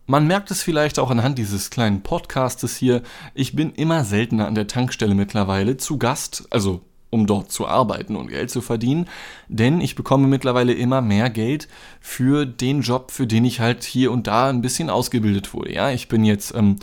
man 0.08 0.28
merkt 0.28 0.52
es 0.52 0.64
vielleicht 0.64 1.00
auch 1.00 1.10
anhand 1.10 1.38
dieses 1.38 1.70
kleinen 1.70 2.02
Podcastes 2.02 2.76
hier. 2.76 3.02
Ich 3.34 3.56
bin 3.56 3.72
immer 3.72 4.04
seltener 4.04 4.48
an 4.48 4.56
der 4.56 4.68
Tankstelle 4.68 5.16
mittlerweile 5.16 5.78
zu 5.78 5.98
Gast, 5.98 6.48
also 6.50 6.82
um 7.12 7.28
dort 7.28 7.52
zu 7.52 7.68
arbeiten 7.68 8.16
und 8.16 8.30
Geld 8.30 8.50
zu 8.50 8.62
verdienen, 8.62 9.08
denn 9.48 9.82
ich 9.82 9.96
bekomme 9.96 10.28
mittlerweile 10.28 10.74
immer 10.74 11.02
mehr 11.02 11.30
Geld 11.30 11.68
für 12.00 12.46
den 12.46 12.82
Job, 12.82 13.12
für 13.12 13.28
den 13.28 13.46
ich 13.46 13.60
halt 13.60 13.84
hier 13.84 14.12
und 14.12 14.26
da 14.26 14.50
ein 14.50 14.62
bisschen 14.62 14.90
ausgebildet 14.90 15.54
wurde. 15.54 15.74
Ja, 15.74 15.92
ich 15.92 16.08
bin 16.08 16.24
jetzt, 16.24 16.56
ähm, 16.56 16.78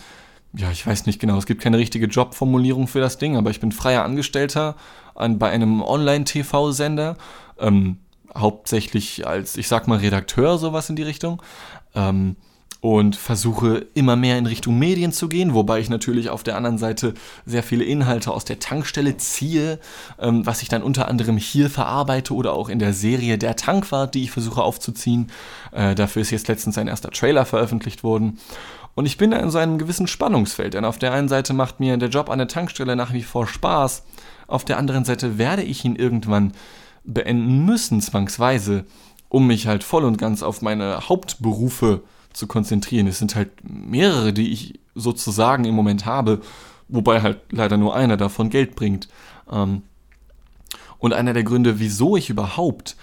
ja, 0.53 0.71
ich 0.71 0.87
weiß 0.87 1.07
nicht 1.07 1.19
genau, 1.19 1.39
es 1.39 1.47
gibt 1.47 1.63
keine 1.63 1.79
richtige 1.79 2.07
Jobformulierung 2.07 2.87
für 2.87 3.01
das 3.01 3.19
Ding, 3.19 3.37
aber 3.37 3.51
ich 3.51 3.59
bin 3.59 3.73
freier 3.73 4.05
Angestellter 4.05 4.77
an, 5.15 5.39
bei 5.39 5.51
einem 5.51 5.83
Online-TV-Sender, 5.83 7.17
ähm, 7.59 7.99
hauptsächlich 8.37 9.27
als, 9.27 9.57
ich 9.57 9.67
sag 9.67 9.89
mal, 9.89 9.99
Redakteur, 9.99 10.59
sowas 10.59 10.91
in 10.91 10.97
die 10.97 11.03
Richtung. 11.03 11.43
Ähm, 11.95 12.37
und 12.81 13.17
versuche 13.17 13.87
immer 13.95 14.15
mehr 14.15 14.39
in 14.39 14.47
Richtung 14.47 14.79
Medien 14.79 15.13
zu 15.13 15.29
gehen, 15.29 15.53
wobei 15.55 15.81
ich 15.81 15.91
natürlich 15.91 16.31
auf 16.31 16.45
der 16.45 16.57
anderen 16.57 16.79
Seite 16.79 17.15
sehr 17.45 17.65
viele 17.65 17.85
Inhalte 17.85 18.31
aus 18.31 18.45
der 18.45 18.61
Tankstelle 18.61 19.17
ziehe, 19.17 19.81
ähm, 20.21 20.47
was 20.47 20.63
ich 20.63 20.69
dann 20.69 20.83
unter 20.83 21.09
anderem 21.09 21.37
hier 21.37 21.71
verarbeite 21.71 22.35
oder 22.35 22.53
auch 22.53 22.69
in 22.69 22.79
der 22.79 22.93
Serie 22.93 23.37
Der 23.37 23.57
Tankwart, 23.57 24.15
die 24.15 24.23
ich 24.23 24.31
versuche 24.31 24.63
aufzuziehen. 24.63 25.31
Äh, 25.73 25.97
dafür 25.97 26.23
ist 26.23 26.31
jetzt 26.31 26.47
letztens 26.47 26.79
ein 26.79 26.87
erster 26.87 27.11
Trailer 27.11 27.45
veröffentlicht 27.45 28.05
worden. 28.05 28.39
Und 28.95 29.07
ich 29.07 29.17
bin 29.17 29.33
da 29.33 29.39
in 29.39 29.51
so 29.51 29.59
einem 29.59 29.79
gewissen 29.79 30.07
Spannungsfeld, 30.07 30.75
denn 30.75 30.85
auf 30.85 30.99
der 30.99 31.13
einen 31.13 31.29
Seite 31.29 31.55
macht 31.55 31.81
mir 31.81 31.97
der 31.97 32.09
Job 32.09 32.31
an 32.31 32.39
der 32.39 32.49
Tankstelle 32.49 32.97
nach 32.97 33.13
wie 33.13 33.23
vor 33.23 33.47
Spaß, 33.47 34.05
auf 34.47 34.65
der 34.65 34.79
anderen 34.79 35.05
Seite 35.05 35.37
werde 35.37 35.63
ich 35.63 35.85
ihn 35.85 35.95
irgendwann 35.95 36.53
beenden 37.05 37.65
müssen, 37.65 38.01
zwangsweise, 38.01 38.85
um 39.29 39.47
mich 39.47 39.67
halt 39.67 39.85
voll 39.85 40.05
und 40.05 40.17
ganz 40.17 40.43
auf 40.43 40.63
meine 40.63 41.09
Hauptberufe 41.09 42.03
zu 42.03 42.18
zu 42.33 42.47
konzentrieren. 42.47 43.07
Es 43.07 43.19
sind 43.19 43.35
halt 43.35 43.51
mehrere, 43.63 44.33
die 44.33 44.53
ich 44.53 44.81
sozusagen 44.95 45.65
im 45.65 45.75
Moment 45.75 46.07
habe, 46.07 46.41
wobei 46.89 47.23
halt 47.23 47.41
leider 47.51 47.77
nur 47.77 47.95
einer 47.95 48.17
davon 48.17 48.51
Geld 48.51 48.77
bringt. 48.77 49.09
Ähm, 49.51 49.83
und 50.99 51.13
einer 51.13 51.33
der 51.33 51.45
Gründe, 51.45 51.79
wieso 51.79 52.17
ich 52.17 52.31
überhaupt 52.31 52.97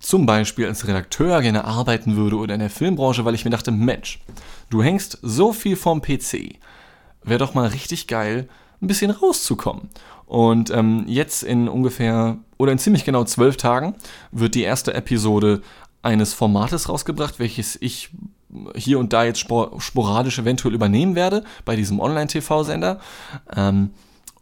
zum 0.00 0.26
Beispiel 0.26 0.66
als 0.66 0.86
Redakteur 0.88 1.40
gerne 1.42 1.64
arbeiten 1.64 2.16
würde 2.16 2.36
oder 2.36 2.54
in 2.54 2.60
der 2.60 2.70
Filmbranche, 2.70 3.24
weil 3.24 3.34
ich 3.34 3.44
mir 3.44 3.52
dachte, 3.52 3.70
Mensch, 3.70 4.20
du 4.68 4.82
hängst 4.82 5.18
so 5.22 5.52
viel 5.52 5.76
vom 5.76 6.02
PC. 6.02 6.56
Wäre 7.22 7.38
doch 7.38 7.54
mal 7.54 7.68
richtig 7.68 8.08
geil, 8.08 8.48
ein 8.80 8.88
bisschen 8.88 9.12
rauszukommen. 9.12 9.88
Und 10.26 10.70
ähm, 10.70 11.04
jetzt 11.06 11.44
in 11.44 11.68
ungefähr 11.68 12.38
oder 12.58 12.72
in 12.72 12.78
ziemlich 12.78 13.04
genau 13.04 13.24
zwölf 13.24 13.56
Tagen 13.56 13.94
wird 14.32 14.56
die 14.56 14.62
erste 14.62 14.92
Episode 14.94 15.62
eines 16.02 16.34
Formates 16.34 16.88
rausgebracht, 16.88 17.38
welches 17.38 17.78
ich 17.80 18.10
hier 18.76 18.98
und 18.98 19.12
da 19.12 19.24
jetzt 19.24 19.40
sporadisch 19.40 20.38
eventuell 20.38 20.74
übernehmen 20.74 21.14
werde 21.14 21.44
bei 21.64 21.76
diesem 21.76 22.00
Online-TV-Sender. 22.00 23.00
Ähm, 23.54 23.90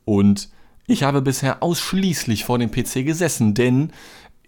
und 0.04 0.48
ich 0.86 1.02
habe 1.02 1.22
bisher 1.22 1.62
ausschließlich 1.62 2.44
vor 2.44 2.58
dem 2.58 2.70
PC 2.70 3.04
gesessen, 3.04 3.54
denn 3.54 3.92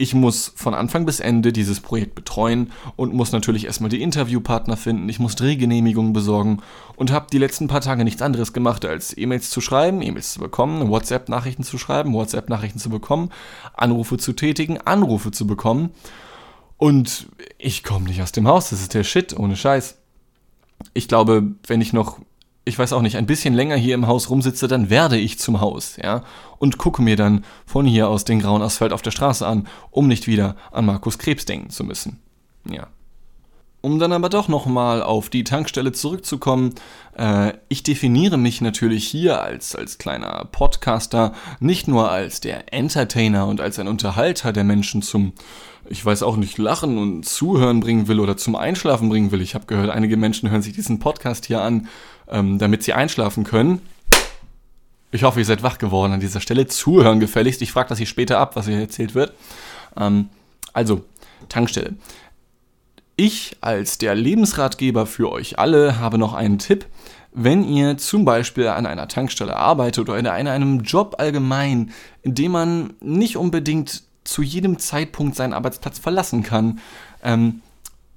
ich 0.03 0.15
muss 0.15 0.53
von 0.57 0.75
Anfang 0.75 1.07
bis 1.07 1.21
Ende 1.21 1.53
dieses 1.53 1.79
Projekt 1.79 2.17
betreuen 2.17 2.73
und 2.97 3.15
muss 3.15 3.31
natürlich 3.31 3.67
erstmal 3.67 3.91
die 3.91 4.03
Interviewpartner 4.03 4.77
finden, 4.77 5.09
ich 5.09 5.21
muss 5.21 5.37
Drehgenehmigungen 5.37 6.13
besorgen 6.13 6.61
und 6.97 7.13
habe 7.13 7.27
die 7.31 7.39
letzten 7.39 7.69
paar 7.69 7.83
Tage 7.83 8.03
nichts 8.03 8.23
anderes 8.23 8.53
gemacht, 8.53 8.85
als 8.85 9.17
E-Mails 9.17 9.51
zu 9.51 9.61
schreiben, 9.61 10.03
E-Mails 10.03 10.33
zu 10.33 10.41
bekommen, 10.41 10.89
WhatsApp-Nachrichten 10.89 11.63
zu 11.63 11.79
schreiben, 11.79 12.15
WhatsApp-Nachrichten 12.15 12.81
zu 12.81 12.91
bekommen, 12.91 13.31
Anrufe 13.75 14.19
zu 14.19 14.33
tätigen, 14.33 14.79
Anrufe 14.79 15.31
zu 15.31 15.47
bekommen 15.47 15.91
und 16.83 17.29
ich 17.59 17.85
komme 17.85 18.09
nicht 18.09 18.23
aus 18.23 18.33
dem 18.33 18.49
Haus, 18.49 18.71
das 18.71 18.81
ist 18.81 18.93
der 18.93 19.05
Shit, 19.05 19.39
ohne 19.39 19.55
Scheiß. 19.55 19.99
Ich 20.95 21.07
glaube, 21.07 21.45
wenn 21.69 21.81
ich 21.81 21.93
noch, 21.93 22.19
ich 22.65 22.77
weiß 22.77 22.93
auch 22.93 23.03
nicht, 23.03 23.17
ein 23.17 23.27
bisschen 23.27 23.55
länger 23.55 23.77
hier 23.77 23.95
im 23.95 24.09
Haus 24.09 24.29
rumsitze, 24.31 24.67
dann 24.67 24.91
werde 24.91 25.17
ich 25.17 25.39
zum 25.39 25.61
Haus, 25.61 25.97
ja, 26.03 26.25
und 26.59 26.79
gucke 26.79 27.01
mir 27.01 27.15
dann 27.15 27.45
von 27.67 27.87
hier 27.87 28.09
aus 28.09 28.25
den 28.25 28.41
grauen 28.41 28.63
Asphalt 28.63 28.93
auf 28.93 29.01
der 29.01 29.13
Straße 29.13 29.47
an, 29.47 29.69
um 29.93 30.09
nicht 30.09 30.27
wieder 30.27 30.57
an 30.73 30.87
Markus 30.87 31.19
Krebs 31.19 31.45
denken 31.45 31.71
zu 31.71 31.85
müssen. 31.85 32.19
Ja. 32.69 32.89
Um 33.81 34.01
dann 34.01 34.13
aber 34.13 34.29
doch 34.29 34.49
nochmal 34.49 35.05
auf 35.05 35.29
die 35.31 35.45
Tankstelle 35.45 35.93
zurückzukommen, 35.93 36.75
äh, 37.17 37.53
ich 37.69 37.85
definiere 37.85 38.39
mich 38.39 38.61
natürlich 38.61 39.07
hier 39.07 39.41
als, 39.41 39.77
als 39.77 39.99
kleiner 39.99 40.49
Podcaster 40.51 41.33
nicht 41.61 41.87
nur 41.87 42.11
als 42.11 42.41
der 42.41 42.75
Entertainer 42.75 43.47
und 43.47 43.61
als 43.61 43.79
ein 43.79 43.87
Unterhalter 43.87 44.53
der 44.53 44.65
Menschen 44.65 45.01
zum, 45.03 45.33
ich 45.89 46.05
weiß 46.05 46.23
auch 46.23 46.37
nicht, 46.37 46.59
Lachen 46.59 46.99
und 46.99 47.25
Zuhören 47.25 47.81
bringen 47.81 48.09
will 48.09 48.21
oder 48.21 48.37
zum 48.37 48.57
Einschlafen 48.57 49.09
bringen 49.09 49.31
will. 49.31 49.43
Ich 49.43 49.55
habe 49.55 49.67
gehört, 49.67 49.91
einige 49.91 50.17
Menschen 50.17 50.51
hören 50.51 50.63
sich 50.63 50.73
diesen 50.73 50.99
Podcast 50.99 51.47
hier 51.47 51.61
an, 51.61 51.89
ähm, 52.29 52.59
damit 52.59 52.83
sie 52.83 52.93
einschlafen 52.93 53.45
können. 53.45 53.83
Ich 55.11 55.25
hoffe, 55.25 55.41
ihr 55.41 55.45
seid 55.45 55.63
wach 55.63 55.79
geworden 55.79 56.13
an 56.13 56.21
dieser 56.21 56.41
Stelle. 56.41 56.67
Zuhören 56.67 57.21
gefälligst. 57.21 57.61
Ich 57.61 57.73
frage 57.73 57.91
das 57.91 57.99
hier 57.99 58.07
später 58.07 58.39
ab, 58.39 58.57
was 58.57 58.67
hier 58.67 58.79
erzählt 58.79 59.15
wird. 59.15 59.35
Ähm, 59.97 60.29
also, 60.73 61.05
Tankstelle 61.49 61.97
Ich 63.17 63.57
als 63.61 63.99
der 63.99 64.15
Lebensratgeber 64.15 65.07
für 65.07 65.31
euch 65.31 65.59
alle 65.59 65.99
habe 65.99 66.17
noch 66.17 66.33
einen 66.33 66.59
Tipp. 66.59 66.87
Wenn 67.35 67.65
ihr 67.65 67.99
zum 67.99 68.25
Beispiel 68.25 68.69
an 68.69 68.87
einer 68.87 69.09
Tankstelle 69.09 69.57
arbeitet 69.57 70.09
oder 70.09 70.19
in 70.19 70.27
einem 70.27 70.81
Job 70.81 71.17
allgemein, 71.19 71.93
in 72.23 72.35
dem 72.35 72.53
man 72.53 72.95
nicht 73.01 73.37
unbedingt 73.37 74.03
zu 74.33 74.43
jedem 74.43 74.79
Zeitpunkt 74.79 75.37
seinen 75.37 75.53
Arbeitsplatz 75.53 75.99
verlassen 75.99 76.43
kann, 76.43 76.81
ähm, 77.23 77.63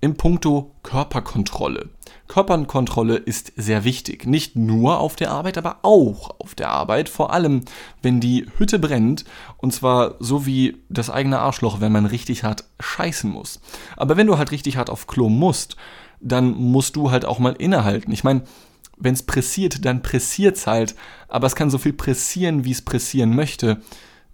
im 0.01 0.15
Punkto 0.15 0.71
Körperkontrolle. 0.83 1.89
Körperkontrolle 2.27 3.15
ist 3.17 3.53
sehr 3.55 3.83
wichtig. 3.83 4.25
Nicht 4.25 4.55
nur 4.55 4.99
auf 4.99 5.15
der 5.15 5.31
Arbeit, 5.31 5.57
aber 5.57 5.79
auch 5.81 6.39
auf 6.39 6.55
der 6.55 6.69
Arbeit. 6.69 7.09
Vor 7.09 7.33
allem, 7.33 7.61
wenn 8.01 8.19
die 8.19 8.45
Hütte 8.57 8.79
brennt. 8.79 9.25
Und 9.57 9.73
zwar 9.73 10.15
so 10.19 10.45
wie 10.45 10.77
das 10.89 11.09
eigene 11.09 11.39
Arschloch, 11.39 11.81
wenn 11.81 11.91
man 11.91 12.05
richtig 12.05 12.43
hart 12.43 12.65
scheißen 12.79 13.29
muss. 13.29 13.59
Aber 13.97 14.15
wenn 14.17 14.27
du 14.27 14.37
halt 14.37 14.51
richtig 14.51 14.77
hart 14.77 14.89
auf 14.89 15.07
Klo 15.07 15.29
musst, 15.29 15.75
dann 16.19 16.51
musst 16.53 16.95
du 16.95 17.11
halt 17.11 17.25
auch 17.25 17.39
mal 17.39 17.53
innehalten. 17.53 18.11
Ich 18.11 18.23
meine, 18.23 18.43
wenn 18.97 19.13
es 19.13 19.23
pressiert, 19.23 19.85
dann 19.85 20.01
pressiert's 20.01 20.67
halt. 20.67 20.95
Aber 21.27 21.47
es 21.47 21.55
kann 21.55 21.69
so 21.69 21.77
viel 21.77 21.93
pressieren, 21.93 22.63
wie 22.63 22.71
es 22.71 22.83
pressieren 22.83 23.35
möchte. 23.35 23.81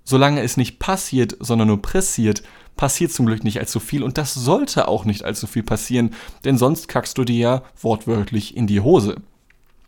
Solange 0.04 0.42
es 0.42 0.58
nicht 0.58 0.80
passiert, 0.80 1.38
sondern 1.40 1.68
nur 1.68 1.82
pressiert, 1.82 2.44
passiert 2.76 3.12
zum 3.12 3.26
Glück 3.26 3.44
nicht 3.44 3.60
allzu 3.60 3.80
viel 3.80 4.04
und 4.04 4.18
das 4.18 4.34
sollte 4.34 4.88
auch 4.88 5.06
nicht 5.06 5.24
allzu 5.24 5.48
viel 5.48 5.64
passieren, 5.64 6.12
denn 6.44 6.58
sonst 6.58 6.88
kackst 6.88 7.18
du 7.18 7.24
dir 7.24 7.38
ja 7.38 7.64
wortwörtlich 7.82 8.58
in 8.58 8.68
die 8.68 8.80
Hose. 8.80 9.18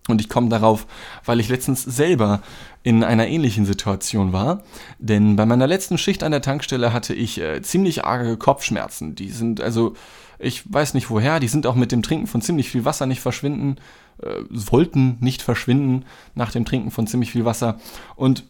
Und 0.09 0.19
ich 0.19 0.27
komme 0.27 0.49
darauf, 0.49 0.85
weil 1.23 1.39
ich 1.39 1.47
letztens 1.47 1.81
selber 1.83 2.41
in 2.83 3.05
einer 3.05 3.27
ähnlichen 3.27 3.65
Situation 3.65 4.33
war. 4.33 4.63
Denn 4.99 5.37
bei 5.37 5.45
meiner 5.45 5.65
letzten 5.65 5.97
Schicht 5.97 6.23
an 6.23 6.33
der 6.33 6.41
Tankstelle 6.41 6.91
hatte 6.91 7.13
ich 7.13 7.39
äh, 7.39 7.61
ziemlich 7.61 8.03
arge 8.03 8.35
Kopfschmerzen. 8.35 9.15
Die 9.15 9.29
sind 9.29 9.61
also, 9.61 9.93
ich 10.39 10.71
weiß 10.71 10.93
nicht 10.93 11.09
woher, 11.09 11.39
die 11.39 11.47
sind 11.47 11.65
auch 11.65 11.75
mit 11.75 11.93
dem 11.93 12.03
Trinken 12.03 12.27
von 12.27 12.41
ziemlich 12.41 12.69
viel 12.69 12.83
Wasser 12.83 13.05
nicht 13.05 13.21
verschwinden, 13.21 13.77
äh, 14.21 14.41
wollten 14.49 15.17
nicht 15.21 15.41
verschwinden 15.41 16.03
nach 16.35 16.51
dem 16.51 16.65
Trinken 16.65 16.91
von 16.91 17.07
ziemlich 17.07 17.31
viel 17.31 17.45
Wasser. 17.45 17.79
Und 18.17 18.43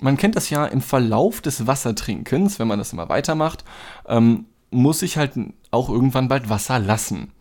man 0.00 0.16
kennt 0.16 0.36
das 0.36 0.50
ja 0.50 0.66
im 0.66 0.80
Verlauf 0.80 1.40
des 1.40 1.66
Wassertrinkens, 1.66 2.58
wenn 2.58 2.68
man 2.68 2.78
das 2.78 2.92
immer 2.92 3.08
weitermacht, 3.08 3.64
ähm, 4.08 4.46
muss 4.70 5.02
ich 5.02 5.16
halt 5.16 5.32
auch 5.70 5.88
irgendwann 5.88 6.28
bald 6.28 6.48
Wasser 6.48 6.78
lassen. 6.78 7.32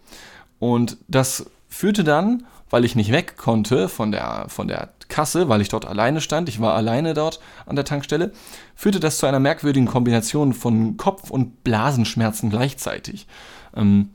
Und 0.60 0.98
das 1.08 1.46
führte 1.70 2.04
dann, 2.04 2.46
weil 2.70 2.86
ich 2.86 2.96
nicht 2.96 3.12
weg 3.12 3.38
konnte 3.38 3.90
von 3.90 4.12
der, 4.12 4.46
von 4.48 4.68
der 4.68 4.90
Kasse, 5.08 5.50
weil 5.50 5.62
ich 5.62 5.70
dort 5.70 5.86
alleine 5.86 6.22
stand, 6.22 6.50
ich 6.50 6.60
war 6.60 6.76
alleine 6.76 7.14
dort 7.14 7.40
an 7.66 7.76
der 7.76 7.86
Tankstelle, 7.86 8.32
führte 8.76 9.00
das 9.00 9.18
zu 9.18 9.26
einer 9.26 9.40
merkwürdigen 9.40 9.88
Kombination 9.88 10.54
von 10.54 10.98
Kopf- 10.98 11.32
und 11.32 11.64
Blasenschmerzen 11.64 12.50
gleichzeitig. 12.50 13.28
Ähm, 13.76 14.12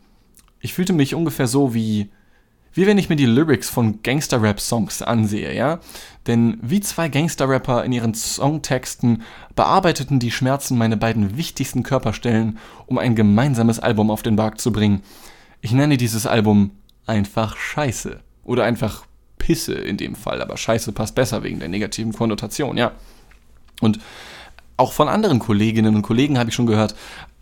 ich 0.61 0.75
fühlte 0.75 0.93
mich 0.93 1.15
ungefähr 1.15 1.47
so 1.47 1.75
wie 1.75 2.11
wie 2.75 2.87
wenn 2.87 2.99
ich 2.99 3.09
mir 3.09 3.17
die 3.17 3.27
Lyrics 3.27 3.71
von 3.71 4.03
Gangster-Rap-Songs 4.03 5.03
ansehe, 5.03 5.55
ja? 5.55 5.79
Denn 6.27 6.59
wie 6.61 6.81
zwei 6.81 7.09
Gangster-Rapper 7.09 7.85
in 7.85 7.93
ihren 7.93 8.15
Songtexten 8.15 9.23
bearbeiteten 9.55 10.19
die 10.19 10.33
Schmerzen 10.33 10.77
meine 10.77 10.97
beiden 10.97 11.37
wichtigsten 11.37 11.85
Körperstellen, 11.85 12.59
um 12.87 12.99
ein 12.99 13.15
gemeinsames 13.15 13.79
Album 13.79 14.11
auf 14.11 14.23
den 14.23 14.35
Markt 14.35 14.61
zu 14.61 14.73
bringen. 14.73 15.03
Ich 15.61 15.73
nenne 15.73 15.97
dieses 15.97 16.27
Album 16.27 16.73
einfach 17.07 17.57
Scheiße. 17.57 18.21
Oder 18.43 18.65
einfach 18.65 19.07
Pisse 19.39 19.75
in 19.75 19.97
dem 19.97 20.15
Fall, 20.15 20.43
aber 20.43 20.57
Scheiße 20.57 20.93
passt 20.93 21.15
besser 21.15 21.43
wegen 21.43 21.61
der 21.61 21.69
negativen 21.69 22.13
Konnotation, 22.13 22.77
ja. 22.77 22.93
Und 23.81 24.01
auch 24.77 24.93
von 24.93 25.09
anderen 25.09 25.39
Kolleginnen 25.39 25.95
und 25.95 26.03
Kollegen 26.03 26.39
habe 26.39 26.51
ich 26.51 26.57
schon 26.57 26.67
gehört, 26.67 26.95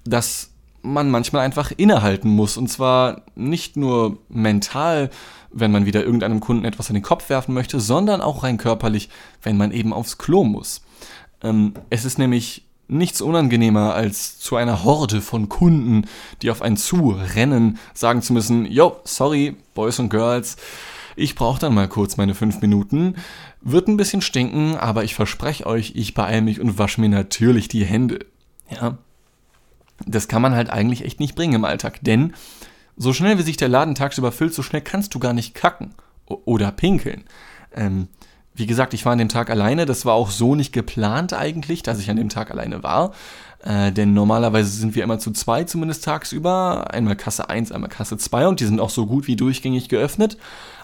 dass 0.04 0.51
man 0.82 1.10
manchmal 1.10 1.44
einfach 1.44 1.72
innehalten 1.76 2.30
muss. 2.30 2.56
Und 2.56 2.68
zwar 2.68 3.22
nicht 3.34 3.76
nur 3.76 4.18
mental, 4.28 5.10
wenn 5.52 5.70
man 5.70 5.86
wieder 5.86 6.04
irgendeinem 6.04 6.40
Kunden 6.40 6.64
etwas 6.64 6.88
in 6.90 6.94
den 6.94 7.02
Kopf 7.02 7.28
werfen 7.28 7.54
möchte, 7.54 7.80
sondern 7.80 8.20
auch 8.20 8.42
rein 8.42 8.58
körperlich, 8.58 9.08
wenn 9.42 9.56
man 9.56 9.72
eben 9.72 9.92
aufs 9.92 10.18
Klo 10.18 10.44
muss. 10.44 10.82
Ähm, 11.42 11.74
es 11.90 12.04
ist 12.04 12.18
nämlich 12.18 12.64
nichts 12.88 13.20
unangenehmer, 13.20 13.94
als 13.94 14.38
zu 14.38 14.56
einer 14.56 14.84
Horde 14.84 15.20
von 15.20 15.48
Kunden, 15.48 16.06
die 16.42 16.50
auf 16.50 16.62
einen 16.62 16.76
zurennen, 16.76 17.78
sagen 17.94 18.22
zu 18.22 18.32
müssen, 18.32 18.66
yo, 18.66 18.96
sorry, 19.04 19.56
Boys 19.74 19.98
und 19.98 20.10
Girls, 20.10 20.56
ich 21.16 21.34
brauche 21.34 21.60
dann 21.60 21.74
mal 21.74 21.88
kurz 21.88 22.16
meine 22.16 22.34
fünf 22.34 22.60
Minuten. 22.60 23.16
Wird 23.60 23.88
ein 23.88 23.96
bisschen 23.96 24.22
stinken, 24.22 24.76
aber 24.76 25.04
ich 25.04 25.14
verspreche 25.14 25.66
euch, 25.66 25.92
ich 25.94 26.14
beeile 26.14 26.42
mich 26.42 26.60
und 26.60 26.78
wasche 26.78 27.00
mir 27.00 27.08
natürlich 27.08 27.68
die 27.68 27.84
Hände. 27.84 28.26
Ja, 28.70 28.98
das 30.06 30.28
kann 30.28 30.42
man 30.42 30.54
halt 30.54 30.70
eigentlich 30.70 31.04
echt 31.04 31.20
nicht 31.20 31.34
bringen 31.34 31.54
im 31.54 31.64
Alltag, 31.64 32.00
denn 32.02 32.34
so 32.96 33.12
schnell 33.12 33.38
wie 33.38 33.42
sich 33.42 33.56
der 33.56 33.68
Laden 33.68 33.94
tagsüber 33.94 34.32
füllt, 34.32 34.54
so 34.54 34.62
schnell 34.62 34.82
kannst 34.82 35.14
du 35.14 35.18
gar 35.18 35.32
nicht 35.32 35.54
kacken 35.54 35.94
oder 36.26 36.70
pinkeln. 36.72 37.24
Ähm, 37.74 38.08
wie 38.54 38.66
gesagt, 38.66 38.92
ich 38.92 39.04
war 39.06 39.12
an 39.12 39.18
dem 39.18 39.30
Tag 39.30 39.48
alleine. 39.48 39.86
Das 39.86 40.04
war 40.04 40.14
auch 40.14 40.30
so 40.30 40.54
nicht 40.54 40.72
geplant 40.72 41.32
eigentlich, 41.32 41.82
dass 41.82 41.98
ich 41.98 42.10
an 42.10 42.16
dem 42.16 42.28
Tag 42.28 42.50
alleine 42.50 42.82
war. 42.82 43.12
Äh, 43.64 43.92
denn 43.92 44.12
normalerweise 44.12 44.68
sind 44.68 44.94
wir 44.94 45.04
immer 45.04 45.18
zu 45.18 45.30
zwei 45.30 45.64
zumindest 45.64 46.04
tagsüber. 46.04 46.92
Einmal 46.92 47.16
Kasse 47.16 47.48
1, 47.48 47.72
einmal 47.72 47.88
Kasse 47.88 48.18
2 48.18 48.48
und 48.48 48.60
die 48.60 48.66
sind 48.66 48.80
auch 48.80 48.90
so 48.90 49.06
gut 49.06 49.26
wie 49.26 49.36
durchgängig 49.36 49.88
geöffnet. 49.88 50.36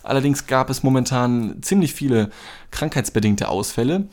Allerdings 0.03 0.47
gab 0.47 0.71
es 0.71 0.83
momentan 0.83 1.57
ziemlich 1.61 1.93
viele 1.93 2.31
krankheitsbedingte 2.71 3.49
Ausfälle 3.49 4.09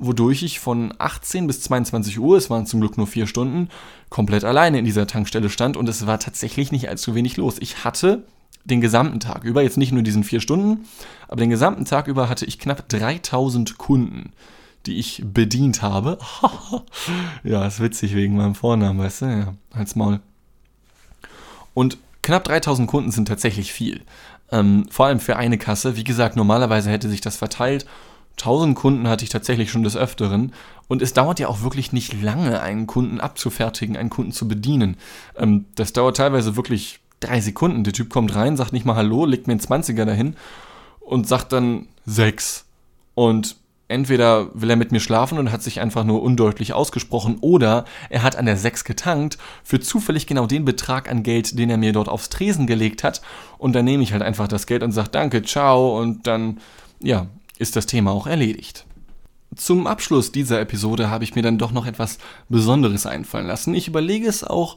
wodurch 0.00 0.42
ich 0.42 0.58
von 0.58 0.92
18 0.98 1.46
bis 1.46 1.60
22 1.62 2.18
Uhr, 2.18 2.36
es 2.38 2.50
waren 2.50 2.66
zum 2.66 2.80
Glück 2.80 2.96
nur 2.96 3.06
vier 3.06 3.26
Stunden, 3.26 3.68
komplett 4.08 4.44
alleine 4.44 4.78
in 4.78 4.84
dieser 4.84 5.06
Tankstelle 5.06 5.50
stand 5.50 5.76
und 5.76 5.88
es 5.88 6.06
war 6.06 6.18
tatsächlich 6.18 6.72
nicht 6.72 6.88
allzu 6.88 7.14
wenig 7.14 7.36
los. 7.36 7.56
Ich 7.60 7.84
hatte 7.84 8.24
den 8.64 8.80
gesamten 8.80 9.20
Tag 9.20 9.44
über, 9.44 9.62
jetzt 9.62 9.76
nicht 9.76 9.92
nur 9.92 10.02
diesen 10.02 10.24
vier 10.24 10.40
Stunden, 10.40 10.86
aber 11.28 11.36
den 11.36 11.50
gesamten 11.50 11.84
Tag 11.84 12.08
über 12.08 12.28
hatte 12.28 12.46
ich 12.46 12.58
knapp 12.58 12.88
3000 12.88 13.76
Kunden, 13.78 14.32
die 14.86 14.96
ich 14.96 15.22
bedient 15.24 15.82
habe. 15.82 16.18
ja, 17.44 17.66
ist 17.66 17.80
witzig 17.80 18.14
wegen 18.14 18.36
meinem 18.36 18.54
Vornamen, 18.54 18.98
weißt 18.98 19.22
du? 19.22 19.26
Ja, 19.26 19.54
als 19.70 19.96
Maul. 19.96 20.20
Und 21.74 21.98
knapp 22.22 22.44
3000 22.44 22.88
Kunden 22.88 23.10
sind 23.10 23.28
tatsächlich 23.28 23.72
viel. 23.72 24.00
Ähm, 24.50 24.86
vor 24.90 25.06
allem 25.06 25.20
für 25.20 25.36
eine 25.36 25.58
Kasse. 25.58 25.96
Wie 25.96 26.04
gesagt, 26.04 26.36
normalerweise 26.36 26.90
hätte 26.90 27.08
sich 27.08 27.20
das 27.20 27.36
verteilt 27.36 27.86
1000 28.40 28.76
Kunden 28.76 29.08
hatte 29.08 29.24
ich 29.24 29.30
tatsächlich 29.30 29.70
schon 29.70 29.82
des 29.82 29.96
Öfteren. 29.96 30.52
Und 30.88 31.02
es 31.02 31.12
dauert 31.12 31.38
ja 31.38 31.48
auch 31.48 31.62
wirklich 31.62 31.92
nicht 31.92 32.20
lange, 32.20 32.60
einen 32.60 32.86
Kunden 32.86 33.20
abzufertigen, 33.20 33.96
einen 33.96 34.10
Kunden 34.10 34.32
zu 34.32 34.48
bedienen. 34.48 34.96
Ähm, 35.36 35.66
das 35.74 35.92
dauert 35.92 36.16
teilweise 36.16 36.56
wirklich 36.56 37.00
drei 37.20 37.40
Sekunden. 37.40 37.84
Der 37.84 37.92
Typ 37.92 38.10
kommt 38.10 38.34
rein, 38.34 38.56
sagt 38.56 38.72
nicht 38.72 38.86
mal 38.86 38.96
Hallo, 38.96 39.24
legt 39.24 39.46
mir 39.46 39.52
einen 39.52 39.60
20er 39.60 40.04
dahin 40.04 40.36
und 41.00 41.28
sagt 41.28 41.52
dann 41.52 41.86
sechs. 42.06 42.64
Und 43.14 43.56
entweder 43.90 44.48
will 44.54 44.70
er 44.70 44.76
mit 44.76 44.92
mir 44.92 45.00
schlafen 45.00 45.38
und 45.38 45.52
hat 45.52 45.62
sich 45.62 45.80
einfach 45.80 46.04
nur 46.04 46.22
undeutlich 46.22 46.72
ausgesprochen 46.72 47.38
oder 47.40 47.84
er 48.08 48.22
hat 48.22 48.36
an 48.36 48.46
der 48.46 48.56
6 48.56 48.84
getankt 48.84 49.36
für 49.64 49.80
zufällig 49.80 50.26
genau 50.26 50.46
den 50.46 50.64
Betrag 50.64 51.10
an 51.10 51.24
Geld, 51.24 51.58
den 51.58 51.70
er 51.70 51.76
mir 51.76 51.92
dort 51.92 52.08
aufs 52.08 52.28
Tresen 52.28 52.68
gelegt 52.68 53.02
hat 53.02 53.20
und 53.58 53.74
dann 53.74 53.84
nehme 53.84 54.04
ich 54.04 54.12
halt 54.12 54.22
einfach 54.22 54.46
das 54.46 54.66
Geld 54.66 54.84
und 54.84 54.92
sage 54.92 55.08
danke, 55.10 55.42
ciao 55.42 55.98
und 55.98 56.28
dann 56.28 56.58
ja, 57.02 57.26
ist 57.60 57.76
das 57.76 57.86
Thema 57.86 58.10
auch 58.10 58.26
erledigt. 58.26 58.86
Zum 59.54 59.86
Abschluss 59.86 60.32
dieser 60.32 60.60
Episode 60.60 61.10
habe 61.10 61.24
ich 61.24 61.34
mir 61.34 61.42
dann 61.42 61.58
doch 61.58 61.72
noch 61.72 61.86
etwas 61.86 62.18
Besonderes 62.48 63.04
einfallen 63.04 63.46
lassen. 63.46 63.74
Ich 63.74 63.88
überlege 63.88 64.28
es 64.28 64.44
auch 64.44 64.76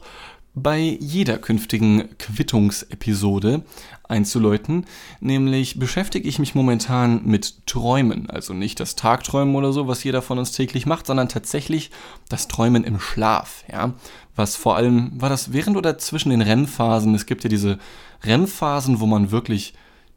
bei 0.54 0.98
jeder 1.00 1.38
künftigen 1.38 2.16
Quittungsepisode 2.18 3.62
einzuläuten, 4.08 4.84
nämlich 5.20 5.78
beschäftige 5.78 6.28
ich 6.28 6.38
mich 6.38 6.54
momentan 6.54 7.24
mit 7.24 7.66
Träumen, 7.66 8.30
also 8.30 8.52
nicht 8.54 8.78
das 8.78 8.94
Tagträumen 8.94 9.56
oder 9.56 9.72
so, 9.72 9.88
was 9.88 10.04
jeder 10.04 10.22
von 10.22 10.38
uns 10.38 10.52
täglich 10.52 10.86
macht, 10.86 11.06
sondern 11.06 11.28
tatsächlich 11.28 11.90
das 12.28 12.46
Träumen 12.46 12.84
im 12.84 13.00
Schlaf, 13.00 13.64
ja, 13.70 13.94
was 14.36 14.54
vor 14.54 14.76
allem 14.76 15.10
war 15.20 15.28
das 15.28 15.52
während 15.52 15.76
oder 15.76 15.98
zwischen 15.98 16.30
den 16.30 16.42
REM-Phasen, 16.42 17.14
es 17.14 17.26
gibt 17.26 17.42
ja 17.42 17.50
diese 17.50 17.78
REM-Phasen, 18.24 19.00
wo 19.00 19.06
man 19.06 19.32
wirklich 19.32 19.74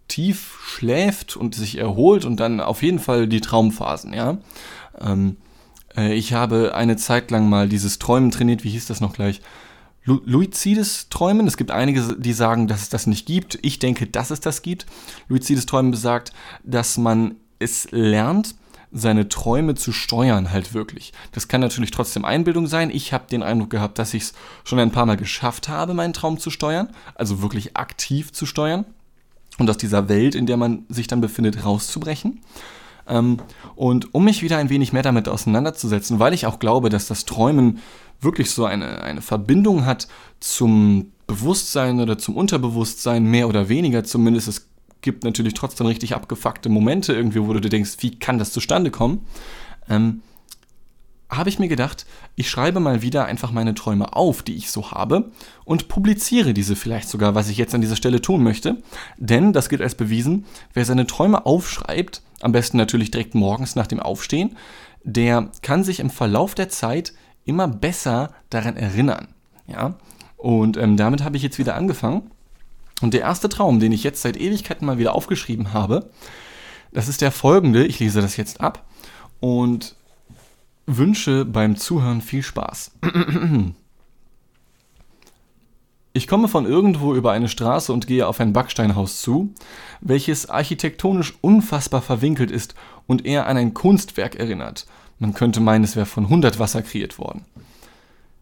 tief 0.08 0.60
schläft 0.65 1.36
und 1.36 1.56
sich 1.56 1.78
erholt 1.78 2.26
und 2.26 2.39
dann 2.39 2.60
auf 2.60 2.84
jeden 2.84 3.00
Fall 3.00 3.28
die 3.28 3.41
Traumphasen, 3.41 4.13
ja. 4.13 4.38
Ähm, 5.00 5.38
äh, 5.96 6.13
ich 6.13 6.34
habe 6.34 6.76
eine 6.76 6.98
Zeit 6.98 7.32
lang 7.32 7.50
mal 7.50 7.67
dieses 7.67 8.00
Träumen 8.00 8.32
trainiert, 8.32 8.63
wie 8.63 8.70
hieß 8.70 8.88
das 8.88 9.02
noch 9.02 9.13
gleich? 9.13 9.41
Lu 10.04 10.22
Luizides 10.24 11.10
Träumen. 11.10 11.48
Es 11.48 11.58
gibt 11.58 11.70
einige, 11.70 12.15
die 12.17 12.32
sagen, 12.32 12.67
dass 12.67 12.84
es 12.84 12.89
das 12.89 13.08
nicht 13.08 13.26
gibt. 13.26 13.60
Ich 13.62 13.80
denke, 13.80 14.08
dass 14.08 14.32
es 14.32 14.39
das 14.39 14.62
gibt. 14.62 14.86
Luizides 15.28 15.65
Träumen 15.65 15.91
besagt, 15.91 16.32
dass 16.63 16.98
man 16.98 17.36
es 17.60 17.89
lernt, 17.91 18.56
seine 18.93 19.28
Träume 19.28 19.76
zu 19.76 19.91
steuern, 19.91 20.52
halt 20.52 20.74
wirklich. 20.74 21.12
Das 21.34 21.50
kann 21.50 21.60
natürlich 21.60 21.91
trotzdem 21.91 22.24
Einbildung 22.24 22.67
sein. 22.67 22.89
Ich 22.89 23.12
habe 23.12 23.26
den 23.30 23.43
Eindruck 23.43 23.70
gehabt, 23.70 24.00
dass 24.00 24.13
ich 24.13 24.24
es 24.24 24.34
schon 24.63 24.80
ein 24.80 24.91
paar 24.91 25.06
Mal 25.06 25.17
geschafft 25.17 25.67
habe, 25.67 25.93
meinen 25.93 26.13
Traum 26.13 26.39
zu 26.39 26.52
steuern, 26.52 26.88
also 27.15 27.41
wirklich 27.41 27.76
aktiv 27.76 28.32
zu 28.32 28.46
steuern 28.46 28.86
und 29.60 29.70
aus 29.70 29.78
dieser 29.78 30.10
Welt, 30.10 30.36
in 30.36 30.46
der 30.46 30.58
man 30.58 30.86
sich 30.89 31.08
dann 31.08 31.22
befindet, 31.22 31.65
rauszubrechen. 31.65 32.41
Ähm, 33.08 33.38
und 33.76 34.13
um 34.13 34.26
mich 34.26 34.43
wieder 34.43 34.58
ein 34.58 34.70
wenig 34.70 34.93
mehr 34.93 35.04
damit 35.04 35.28
auseinanderzusetzen, 35.28 36.20
weil 36.20 36.34
ich 36.34 36.46
auch 36.46 36.60
glaube, 36.60 36.89
dass 36.89 37.08
das 37.08 37.26
Träumen 37.26 37.80
wirklich 38.20 38.52
so 38.52 38.65
eine, 38.65 39.02
eine 39.04 39.22
Verbindung 39.22 39.86
hat 39.86 40.08
zum 40.39 41.12
Bewusstsein 41.28 42.00
oder 42.00 42.17
zum 42.17 42.36
Unterbewusstsein, 42.36 43.24
mehr 43.24 43.48
oder 43.48 43.70
weniger 43.70 44.04
zumindest. 44.04 44.48
Es 44.48 44.67
gibt 45.02 45.24
natürlich 45.24 45.54
trotzdem 45.54 45.88
richtig 45.88 46.15
abgefuckte 46.15 46.70
Momente 46.70 47.13
irgendwie, 47.13 47.41
wo 47.41 47.54
du 47.54 47.60
dir 47.60 47.70
denkst, 47.70 47.98
wie 48.00 48.17
kann 48.17 48.39
das 48.39 48.52
zustande 48.52 48.91
kommen? 48.91 49.26
Ähm, 49.89 50.22
habe 51.29 51.49
ich 51.49 51.59
mir 51.59 51.67
gedacht, 51.67 52.05
ich 52.35 52.49
schreibe 52.49 52.79
mal 52.79 53.01
wieder 53.01 53.25
einfach 53.25 53.51
meine 53.51 53.73
Träume 53.73 54.15
auf, 54.15 54.43
die 54.43 54.55
ich 54.55 54.71
so 54.71 54.91
habe, 54.91 55.31
und 55.65 55.87
publiziere 55.89 56.53
diese 56.53 56.75
vielleicht 56.75 57.09
sogar, 57.09 57.35
was 57.35 57.49
ich 57.49 57.57
jetzt 57.57 57.75
an 57.75 57.81
dieser 57.81 57.95
Stelle 57.95 58.21
tun 58.21 58.43
möchte. 58.43 58.77
Denn, 59.17 59.53
das 59.53 59.69
gilt 59.69 59.81
als 59.81 59.95
bewiesen, 59.95 60.45
wer 60.73 60.85
seine 60.85 61.07
Träume 61.07 61.45
aufschreibt, 61.45 62.21
am 62.41 62.51
besten 62.51 62.77
natürlich 62.77 63.11
direkt 63.11 63.35
morgens 63.35 63.75
nach 63.75 63.87
dem 63.87 63.99
Aufstehen, 63.99 64.55
der 65.03 65.51
kann 65.61 65.83
sich 65.83 65.99
im 65.99 66.09
Verlauf 66.09 66.55
der 66.55 66.69
Zeit 66.69 67.13
immer 67.45 67.67
besser 67.67 68.33
daran 68.49 68.77
erinnern. 68.77 69.29
Ja? 69.67 69.95
Und 70.37 70.77
ähm, 70.77 70.97
damit 70.97 71.23
habe 71.23 71.37
ich 71.37 71.43
jetzt 71.43 71.59
wieder 71.59 71.75
angefangen. 71.75 72.31
Und 73.01 73.13
der 73.13 73.21
erste 73.21 73.49
Traum, 73.49 73.79
den 73.79 73.91
ich 73.91 74.03
jetzt 74.03 74.21
seit 74.21 74.37
Ewigkeiten 74.37 74.85
mal 74.85 74.97
wieder 74.97 75.13
aufgeschrieben 75.13 75.73
habe, 75.73 76.09
das 76.91 77.07
ist 77.07 77.21
der 77.21 77.31
folgende. 77.31 77.85
Ich 77.85 77.99
lese 77.99 78.21
das 78.21 78.37
jetzt 78.37 78.61
ab. 78.61 78.85
Und 79.39 79.95
wünsche 80.88 81.45
beim 81.45 81.76
Zuhören 81.76 82.21
viel 82.21 82.41
Spaß. 82.41 82.91
Ich 86.13 86.28
komme 86.28 86.47
von 86.47 86.65
irgendwo 86.65 87.13
über 87.13 87.32
eine 87.34 87.47
Straße 87.47 87.93
und 87.93 88.08
gehe 88.08 88.26
auf 88.26 88.39
ein 88.39 88.52
Backsteinhaus 88.52 89.21
zu, 89.21 89.54
welches 90.02 90.50
architektonisch 90.50 91.36
unfassbar 91.41 92.02
verwinkelt 92.02 92.50
ist 92.50 92.73
und 93.06 93.23
eher 93.23 93.45
an 93.45 93.56
ein 93.56 93.76
Kunstwerk 93.76 94.34
erinnert. 94.34 94.88
Man 95.19 95.36
könnte 95.36 95.60
meinen, 95.60 95.84
es 95.84 95.95
wäre 95.95 96.08
von 96.08 96.23
100 96.23 96.58
Wasser 96.58 96.82
kreiert 96.82 97.19
worden. 97.19 97.45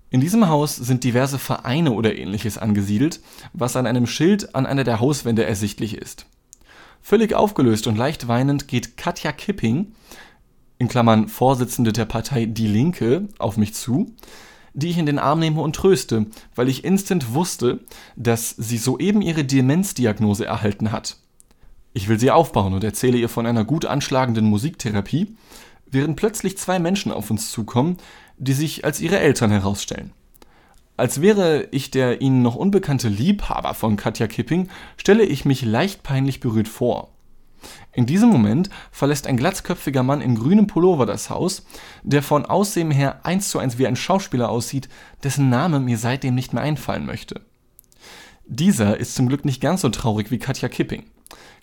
In 0.09 0.21
diesem 0.21 0.47
Haus 0.47 0.77
sind 0.77 1.03
diverse 1.03 1.37
Vereine 1.37 1.91
oder 1.91 2.15
ähnliches 2.15 2.57
angesiedelt, 2.57 3.19
was 3.51 3.75
an 3.75 3.87
einem 3.87 4.07
Schild 4.07 4.55
an 4.55 4.65
einer 4.65 4.85
der 4.85 5.01
Hauswände 5.01 5.43
ersichtlich 5.43 5.97
ist. 5.97 6.27
Völlig 7.01 7.33
aufgelöst 7.33 7.87
und 7.87 7.97
leicht 7.97 8.29
weinend 8.29 8.69
geht 8.69 8.95
Katja 8.95 9.33
Kipping, 9.33 9.91
in 10.77 10.87
Klammern 10.87 11.27
Vorsitzende 11.27 11.93
der 11.93 12.05
Partei 12.05 12.45
Die 12.45 12.67
Linke, 12.67 13.27
auf 13.39 13.57
mich 13.57 13.73
zu, 13.73 14.13
die 14.73 14.89
ich 14.89 14.97
in 14.97 15.05
den 15.05 15.19
Arm 15.19 15.39
nehme 15.39 15.61
und 15.61 15.75
tröste, 15.75 16.25
weil 16.53 16.67
ich 16.67 16.83
instant 16.83 17.33
wusste, 17.33 17.79
dass 18.15 18.49
sie 18.49 18.77
soeben 18.77 19.21
ihre 19.21 19.45
Demenzdiagnose 19.45 20.45
erhalten 20.45 20.91
hat. 20.91 21.17
Ich 21.93 22.09
will 22.09 22.19
sie 22.19 22.31
aufbauen 22.31 22.73
und 22.73 22.83
erzähle 22.83 23.17
ihr 23.17 23.29
von 23.29 23.45
einer 23.45 23.63
gut 23.63 23.85
anschlagenden 23.85 24.45
Musiktherapie, 24.45 25.35
während 25.89 26.17
plötzlich 26.17 26.57
zwei 26.57 26.77
Menschen 26.77 27.13
auf 27.13 27.31
uns 27.31 27.51
zukommen, 27.51 27.97
die 28.37 28.53
sich 28.53 28.83
als 28.83 28.99
ihre 28.99 29.19
Eltern 29.19 29.51
herausstellen. 29.51 30.11
Als 30.97 31.21
wäre 31.21 31.67
ich 31.71 31.91
der 31.91 32.21
ihnen 32.21 32.41
noch 32.41 32.55
unbekannte 32.55 33.07
Liebhaber 33.07 33.73
von 33.73 33.95
Katja 33.95 34.27
Kipping, 34.27 34.69
stelle 34.97 35.23
ich 35.23 35.45
mich 35.45 35.63
leicht 35.63 36.03
peinlich 36.03 36.41
berührt 36.41 36.67
vor. 36.67 37.14
In 37.91 38.05
diesem 38.05 38.29
Moment 38.29 38.69
verlässt 38.91 39.27
ein 39.27 39.37
glatzköpfiger 39.37 40.03
Mann 40.03 40.21
in 40.21 40.35
grünem 40.35 40.67
Pullover 40.67 41.05
das 41.05 41.29
Haus, 41.29 41.65
der 42.03 42.21
von 42.21 42.45
Aussehen 42.45 42.91
her 42.91 43.25
eins 43.25 43.49
zu 43.49 43.59
eins 43.59 43.77
wie 43.77 43.87
ein 43.87 43.95
Schauspieler 43.95 44.49
aussieht, 44.49 44.89
dessen 45.23 45.49
Name 45.49 45.79
mir 45.79 45.97
seitdem 45.97 46.35
nicht 46.35 46.53
mehr 46.53 46.63
einfallen 46.63 47.05
möchte. 47.05 47.41
Dieser 48.47 48.97
ist 48.97 49.15
zum 49.15 49.27
Glück 49.27 49.45
nicht 49.45 49.61
ganz 49.61 49.81
so 49.81 49.89
traurig 49.89 50.29
wie 50.29 50.37
Katja 50.37 50.69
Kipping. 50.69 51.03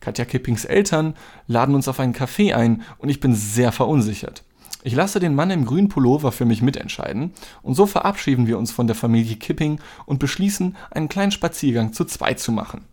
Katja 0.01 0.25
Kippings 0.25 0.65
Eltern 0.65 1.15
laden 1.47 1.75
uns 1.75 1.87
auf 1.87 2.01
einen 2.01 2.15
Café 2.15 2.55
ein 2.55 2.83
und 2.99 3.09
ich 3.09 3.21
bin 3.21 3.35
sehr 3.35 3.71
verunsichert. 3.71 4.43
Ich 4.85 4.95
lasse 4.97 5.21
den 5.21 5.37
Mann 5.37 5.51
im 5.51 5.65
grünen 5.65 5.89
Pullover 5.89 6.33
für 6.33 6.45
mich 6.45 6.61
mitentscheiden 6.61 7.33
und 7.63 7.75
so 7.75 7.87
verabschieden 7.87 8.49
wir 8.49 8.59
uns 8.59 8.73
von 8.73 8.89
der 8.89 8.97
Familie 8.97 9.37
Kipping 9.37 9.81
und 10.07 10.19
beschließen, 10.19 10.77
einen 10.91 11.09
kleinen 11.09 11.31
Spaziergang 11.31 11.93
zu 11.93 12.05
zweit 12.05 12.41
zu 12.41 12.51
machen. 12.51 12.85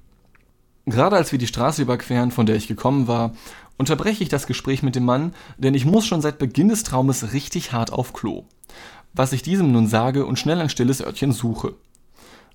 Gerade 0.89 1.15
als 1.15 1.31
wir 1.31 1.39
die 1.39 1.47
Straße 1.47 1.83
überqueren, 1.83 2.31
von 2.31 2.47
der 2.47 2.55
ich 2.55 2.67
gekommen 2.67 3.07
war, 3.07 3.33
unterbreche 3.77 4.23
ich 4.23 4.29
das 4.29 4.47
Gespräch 4.47 4.81
mit 4.81 4.95
dem 4.95 5.05
Mann, 5.05 5.33
denn 5.57 5.75
ich 5.75 5.85
muss 5.85 6.05
schon 6.05 6.21
seit 6.21 6.39
Beginn 6.39 6.69
des 6.69 6.83
Traumes 6.83 7.31
richtig 7.31 7.71
hart 7.71 7.93
auf 7.93 8.11
Klo. 8.11 8.45
Was 9.13 9.31
ich 9.31 9.43
diesem 9.43 9.71
nun 9.71 9.87
sage 9.87 10.25
und 10.25 10.39
schnell 10.39 10.59
ein 10.59 10.69
stilles 10.69 11.01
Örtchen 11.01 11.31
suche. 11.31 11.75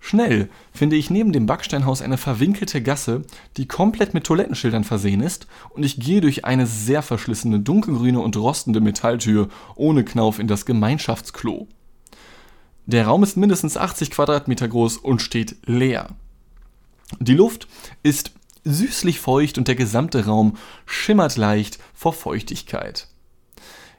Schnell 0.01 0.51
finde 0.73 0.97
ich 0.97 1.11
neben 1.11 1.33
dem 1.33 1.47
Backsteinhaus 1.47 2.03
eine 2.03 2.18
verwinkelte 2.18 2.83
Gasse, 2.83 3.23
die 3.57 3.66
komplett 3.66 4.14
mit 4.14 4.25
Toilettenschildern 4.25 4.85
versehen 4.85 5.20
ist, 5.20 5.47
und 5.70 5.85
ich 5.85 5.99
gehe 5.99 6.20
durch 6.20 6.44
eine 6.44 6.66
sehr 6.66 7.03
verschlissene 7.03 7.61
dunkelgrüne 7.61 8.20
und 8.20 8.37
rostende 8.37 8.81
Metalltür 8.81 9.49
ohne 9.77 10.05
Knauf 10.05 10.40
in 10.40 10.49
das 10.49 10.66
Gemeinschaftsklo. 10.66 11.68
Der 12.85 13.07
Raum 13.07 13.23
ist 13.23 13.37
mindestens 13.37 13.77
80 13.77 14.11
Quadratmeter 14.11 14.68
groß 14.68 14.99
und 14.99 15.23
steht 15.23 15.57
leer. 15.64 16.09
Die 17.21 17.35
Luft 17.35 17.69
ist 18.03 18.33
süßlich 18.64 19.21
feucht 19.21 19.59
und 19.59 19.69
der 19.69 19.75
gesamte 19.75 20.27
Raum 20.27 20.57
schimmert 20.87 21.37
leicht 21.37 21.79
vor 21.95 22.12
Feuchtigkeit. 22.12 23.09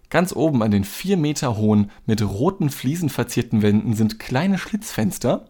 Ganz 0.09 0.33
oben 0.33 0.63
an 0.63 0.71
den 0.71 0.83
vier 0.83 1.17
Meter 1.17 1.57
hohen, 1.57 1.91
mit 2.05 2.21
roten 2.21 2.69
Fliesen 2.69 3.09
verzierten 3.09 3.61
Wänden 3.61 3.95
sind 3.95 4.19
kleine 4.19 4.57
Schlitzfenster, 4.57 5.47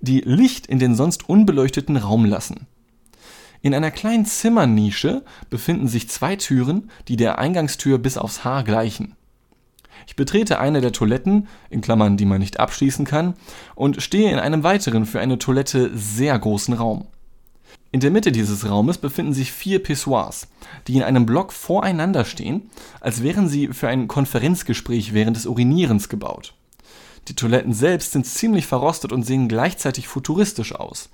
die 0.00 0.20
Licht 0.20 0.66
in 0.66 0.78
den 0.78 0.94
sonst 0.94 1.28
unbeleuchteten 1.28 1.96
Raum 1.96 2.24
lassen. 2.24 2.66
In 3.60 3.74
einer 3.74 3.90
kleinen 3.90 4.24
Zimmernische 4.24 5.24
befinden 5.50 5.88
sich 5.88 6.08
zwei 6.08 6.36
Türen, 6.36 6.90
die 7.08 7.16
der 7.16 7.38
Eingangstür 7.38 7.98
bis 7.98 8.16
aufs 8.16 8.44
Haar 8.44 8.64
gleichen. 8.64 9.14
Ich 10.06 10.16
betrete 10.16 10.58
eine 10.58 10.80
der 10.80 10.92
Toiletten, 10.92 11.48
in 11.70 11.80
Klammern, 11.80 12.16
die 12.16 12.24
man 12.24 12.40
nicht 12.40 12.60
abschließen 12.60 13.04
kann, 13.04 13.34
und 13.74 14.02
stehe 14.02 14.30
in 14.30 14.38
einem 14.38 14.62
weiteren 14.62 15.06
für 15.06 15.20
eine 15.20 15.38
Toilette 15.38 15.90
sehr 15.96 16.38
großen 16.38 16.74
Raum. 16.74 17.06
In 17.90 18.00
der 18.00 18.10
Mitte 18.10 18.32
dieses 18.32 18.68
Raumes 18.68 18.98
befinden 18.98 19.32
sich 19.32 19.50
vier 19.50 19.82
Pissoirs, 19.82 20.48
die 20.86 20.96
in 20.96 21.02
einem 21.02 21.24
Block 21.24 21.52
voreinander 21.52 22.26
stehen, 22.26 22.70
als 23.00 23.22
wären 23.22 23.48
sie 23.48 23.68
für 23.68 23.88
ein 23.88 24.08
Konferenzgespräch 24.08 25.14
während 25.14 25.38
des 25.38 25.46
Urinierens 25.46 26.10
gebaut. 26.10 26.54
Die 27.28 27.34
Toiletten 27.34 27.72
selbst 27.72 28.12
sind 28.12 28.26
ziemlich 28.26 28.66
verrostet 28.66 29.12
und 29.12 29.22
sehen 29.22 29.48
gleichzeitig 29.48 30.06
futuristisch 30.06 30.74
aus. 30.74 31.08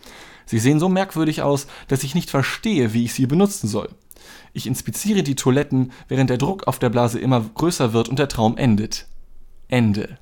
Sie 0.47 0.59
sehen 0.59 0.81
so 0.81 0.89
merkwürdig 0.89 1.43
aus, 1.43 1.67
dass 1.89 2.03
ich 2.03 2.15
nicht 2.15 2.31
verstehe, 2.31 2.93
wie 2.93 3.05
ich 3.05 3.15
sie 3.15 3.27
benutzen 3.27 3.69
soll. 3.69 3.89
Ich 4.53 4.67
inspiziere 4.67 5.23
die 5.23 5.37
Toiletten, 5.37 5.93
während 6.09 6.31
der 6.31 6.39
Druck 6.39 6.67
auf 6.67 6.79
der 6.79 6.91
Blase 6.91 7.19
immer 7.19 7.41
größer 7.55 7.93
wird 7.93 8.09
und 8.09 8.19
der 8.19 8.29
Traum 8.29 8.57
endet. 8.57 9.07
Ende. 9.69 10.19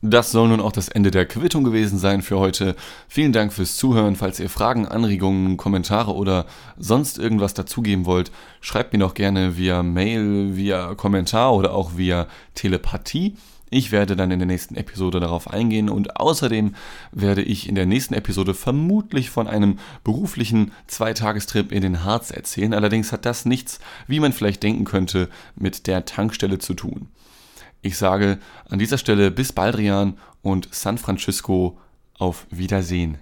Das 0.00 0.30
soll 0.30 0.48
nun 0.48 0.60
auch 0.60 0.70
das 0.70 0.88
Ende 0.88 1.10
der 1.10 1.26
Quittung 1.26 1.64
gewesen 1.64 1.98
sein 1.98 2.22
für 2.22 2.38
heute. 2.38 2.76
Vielen 3.08 3.32
Dank 3.32 3.52
fürs 3.52 3.76
Zuhören. 3.76 4.14
Falls 4.14 4.38
ihr 4.38 4.48
Fragen, 4.48 4.86
Anregungen, 4.86 5.56
Kommentare 5.56 6.14
oder 6.14 6.46
sonst 6.76 7.18
irgendwas 7.18 7.52
dazugeben 7.52 8.06
wollt, 8.06 8.30
schreibt 8.60 8.92
mir 8.92 9.00
doch 9.00 9.14
gerne 9.14 9.56
via 9.56 9.82
Mail, 9.82 10.54
via 10.54 10.94
Kommentar 10.94 11.52
oder 11.52 11.74
auch 11.74 11.96
via 11.96 12.28
Telepathie. 12.54 13.36
Ich 13.70 13.92
werde 13.92 14.16
dann 14.16 14.30
in 14.30 14.38
der 14.38 14.46
nächsten 14.46 14.76
Episode 14.76 15.20
darauf 15.20 15.50
eingehen 15.50 15.90
und 15.90 16.16
außerdem 16.16 16.74
werde 17.12 17.42
ich 17.42 17.68
in 17.68 17.74
der 17.74 17.86
nächsten 17.86 18.14
Episode 18.14 18.54
vermutlich 18.54 19.28
von 19.28 19.46
einem 19.46 19.78
beruflichen 20.04 20.72
Zweitagestrip 20.86 21.70
in 21.70 21.82
den 21.82 22.04
Harz 22.04 22.30
erzählen. 22.30 22.72
Allerdings 22.72 23.12
hat 23.12 23.26
das 23.26 23.44
nichts, 23.44 23.78
wie 24.06 24.20
man 24.20 24.32
vielleicht 24.32 24.62
denken 24.62 24.84
könnte, 24.84 25.28
mit 25.54 25.86
der 25.86 26.06
Tankstelle 26.06 26.58
zu 26.58 26.74
tun. 26.74 27.08
Ich 27.82 27.98
sage 27.98 28.38
an 28.68 28.78
dieser 28.78 28.98
Stelle 28.98 29.30
bis 29.30 29.52
Baldrian 29.52 30.18
und 30.42 30.68
San 30.72 30.98
Francisco 30.98 31.78
auf 32.18 32.46
Wiedersehen. 32.50 33.18